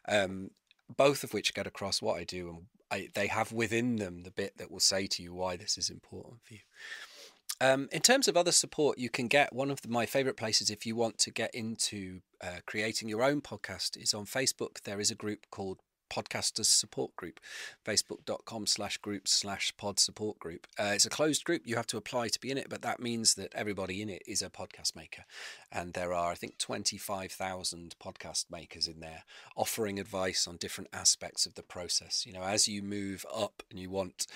Um, 0.07 0.51
both 0.97 1.25
of 1.25 1.33
which 1.33 1.55
get 1.55 1.67
across 1.67 2.03
what 2.03 2.19
I 2.19 2.25
do, 2.25 2.51
and 2.51 2.67
I, 2.91 3.09
they 3.15 3.29
have 3.29 3.53
within 3.53 3.97
them 3.97 4.23
the 4.23 4.31
bit 4.31 4.59
that 4.59 4.71
will 4.71 4.81
say 4.81 5.07
to 5.07 5.23
you 5.23 5.33
why 5.33 5.57
this 5.57 5.79
is 5.79 5.89
important 5.89 6.43
for 6.43 6.55
you. 6.55 6.61
Um, 7.63 7.89
in 7.93 8.01
terms 8.01 8.27
of 8.27 8.37
other 8.37 8.51
support 8.51 8.99
you 8.99 9.09
can 9.09 9.29
get, 9.29 9.53
one 9.53 9.71
of 9.71 9.83
the, 9.83 9.89
my 9.89 10.05
favorite 10.05 10.37
places 10.37 10.69
if 10.69 10.85
you 10.85 10.97
want 10.97 11.19
to 11.19 11.31
get 11.31 11.55
into 11.55 12.21
uh, 12.43 12.59
creating 12.67 13.09
your 13.09 13.23
own 13.23 13.41
podcast 13.41 13.97
is 13.97 14.13
on 14.13 14.27
Facebook. 14.27 14.83
There 14.83 14.99
is 14.99 15.13
a 15.13 15.15
group 15.15 15.47
called 15.53 15.79
podcasters 16.13 16.67
support 16.67 17.17
group 17.17 17.41
facebook.com 17.87 18.67
slash 18.67 18.99
group 18.99 19.27
slash 19.27 19.75
pod 19.79 19.99
support 19.99 20.39
group. 20.39 20.67
Uh, 20.79 20.93
it's 20.95 21.07
a 21.07 21.11
closed 21.11 21.45
group. 21.45 21.63
You 21.65 21.77
have 21.77 21.87
to 21.87 21.97
apply 21.97 22.29
to 22.29 22.41
be 22.41 22.51
in 22.51 22.59
it 22.59 22.69
but 22.69 22.83
that 22.83 23.01
means 23.01 23.35
that 23.35 23.53
everybody 23.55 24.03
in 24.03 24.11
it 24.11 24.23
is 24.27 24.43
a 24.43 24.51
podcast 24.51 24.95
maker. 24.95 25.25
And 25.71 25.95
there 25.95 26.13
are 26.13 26.31
i 26.31 26.35
think 26.35 26.59
25000 26.59 27.95
podcast 28.03 28.51
makers 28.51 28.87
in 28.87 29.01
there 29.01 29.25
offering 29.57 29.99
advice 29.99 30.47
on 30.47 30.57
different 30.57 30.91
aspects 30.93 31.47
of 31.47 31.55
the 31.55 31.63
process. 31.63 32.27
You 32.27 32.35
know 32.35 32.43
as 32.43 32.69
you 32.69 32.83
move 32.83 33.25
up 33.35 33.63
and 33.71 33.79
you 33.79 33.89
want 33.89 34.27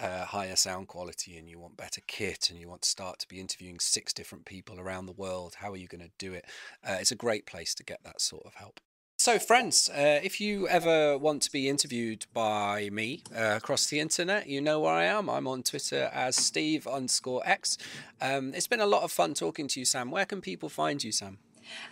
uh, 0.00 0.24
higher 0.24 0.56
sound 0.56 0.88
quality 0.88 1.36
and 1.36 1.48
you 1.48 1.58
want 1.58 1.76
better 1.76 2.00
kit 2.06 2.48
and 2.48 2.58
you 2.58 2.68
want 2.68 2.82
to 2.82 2.88
start 2.88 3.18
to 3.18 3.28
be 3.28 3.40
interviewing 3.40 3.80
six 3.80 4.14
different 4.14 4.46
people 4.46 4.80
around 4.80 5.06
the 5.06 5.12
world 5.12 5.56
how 5.56 5.72
are 5.72 5.76
you 5.76 5.88
going 5.88 6.00
to 6.00 6.10
do 6.18 6.32
it? 6.32 6.46
Uh, 6.86 6.96
it's 7.00 7.12
a 7.12 7.16
great 7.16 7.44
place 7.44 7.74
to 7.74 7.84
get 7.84 8.02
that 8.04 8.20
sort 8.20 8.46
of 8.46 8.54
help 8.54 8.80
so, 9.28 9.38
friends, 9.38 9.90
uh, 9.90 10.20
if 10.22 10.40
you 10.40 10.66
ever 10.68 11.18
want 11.18 11.42
to 11.42 11.52
be 11.52 11.68
interviewed 11.68 12.24
by 12.32 12.88
me 12.90 13.22
uh, 13.36 13.56
across 13.58 13.84
the 13.84 14.00
internet, 14.00 14.46
you 14.46 14.58
know 14.58 14.80
where 14.80 14.94
I 14.94 15.04
am. 15.04 15.28
I'm 15.28 15.46
on 15.46 15.62
Twitter 15.62 16.10
as 16.14 16.34
Steve 16.34 16.86
underscore 16.86 17.42
X. 17.44 17.76
Um, 18.22 18.54
it's 18.54 18.66
been 18.66 18.80
a 18.80 18.86
lot 18.86 19.02
of 19.02 19.12
fun 19.12 19.34
talking 19.34 19.68
to 19.68 19.80
you, 19.80 19.84
Sam. 19.84 20.10
Where 20.10 20.24
can 20.24 20.40
people 20.40 20.70
find 20.70 21.04
you, 21.04 21.12
Sam? 21.12 21.36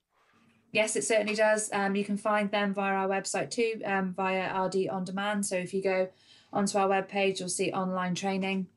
Yes, 0.72 0.96
it 0.96 1.06
certainly 1.06 1.34
does. 1.34 1.72
Um, 1.72 1.96
you 1.96 2.04
can 2.04 2.18
find 2.18 2.52
them 2.52 2.74
via 2.74 2.94
our 2.94 3.08
website 3.08 3.50
too, 3.50 3.82
um, 3.86 4.14
via 4.14 4.64
RD 4.66 4.90
On 4.90 5.04
Demand. 5.04 5.46
So 5.46 5.56
if 5.56 5.74
you 5.74 5.82
go 5.82 6.10
onto 6.52 6.78
our 6.78 6.88
webpage, 6.88 7.40
you'll 7.40 7.50
see 7.50 7.72
online 7.72 8.16
training. 8.16 8.68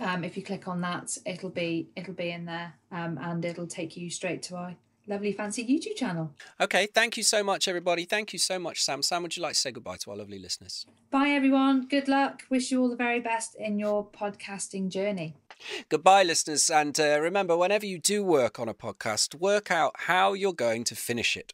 Um, 0.00 0.24
if 0.24 0.36
you 0.36 0.42
click 0.42 0.68
on 0.68 0.80
that, 0.82 1.16
it'll 1.24 1.50
be 1.50 1.90
it'll 1.96 2.14
be 2.14 2.30
in 2.30 2.44
there, 2.44 2.74
um, 2.92 3.18
and 3.22 3.44
it'll 3.44 3.66
take 3.66 3.96
you 3.96 4.10
straight 4.10 4.42
to 4.44 4.56
our 4.56 4.76
lovely 5.08 5.32
fancy 5.32 5.64
YouTube 5.64 5.96
channel. 5.96 6.30
Okay, 6.60 6.86
thank 6.86 7.16
you 7.16 7.22
so 7.22 7.42
much, 7.42 7.66
everybody. 7.68 8.04
Thank 8.04 8.32
you 8.32 8.38
so 8.38 8.58
much, 8.58 8.82
Sam. 8.82 9.02
Sam, 9.02 9.22
would 9.22 9.36
you 9.36 9.42
like 9.42 9.54
to 9.54 9.58
say 9.58 9.70
goodbye 9.70 9.96
to 9.96 10.10
our 10.10 10.16
lovely 10.16 10.38
listeners? 10.38 10.86
Bye, 11.10 11.30
everyone. 11.30 11.86
Good 11.88 12.08
luck. 12.08 12.42
Wish 12.50 12.70
you 12.70 12.80
all 12.82 12.90
the 12.90 12.96
very 12.96 13.20
best 13.20 13.54
in 13.54 13.78
your 13.78 14.06
podcasting 14.06 14.90
journey. 14.90 15.34
Goodbye, 15.88 16.22
listeners. 16.22 16.70
And 16.70 16.98
uh, 17.00 17.20
remember, 17.20 17.56
whenever 17.56 17.86
you 17.86 17.98
do 17.98 18.22
work 18.22 18.60
on 18.60 18.68
a 18.68 18.74
podcast, 18.74 19.34
work 19.34 19.70
out 19.70 19.92
how 20.00 20.34
you're 20.34 20.52
going 20.52 20.84
to 20.84 20.94
finish 20.94 21.36
it. 21.36 21.52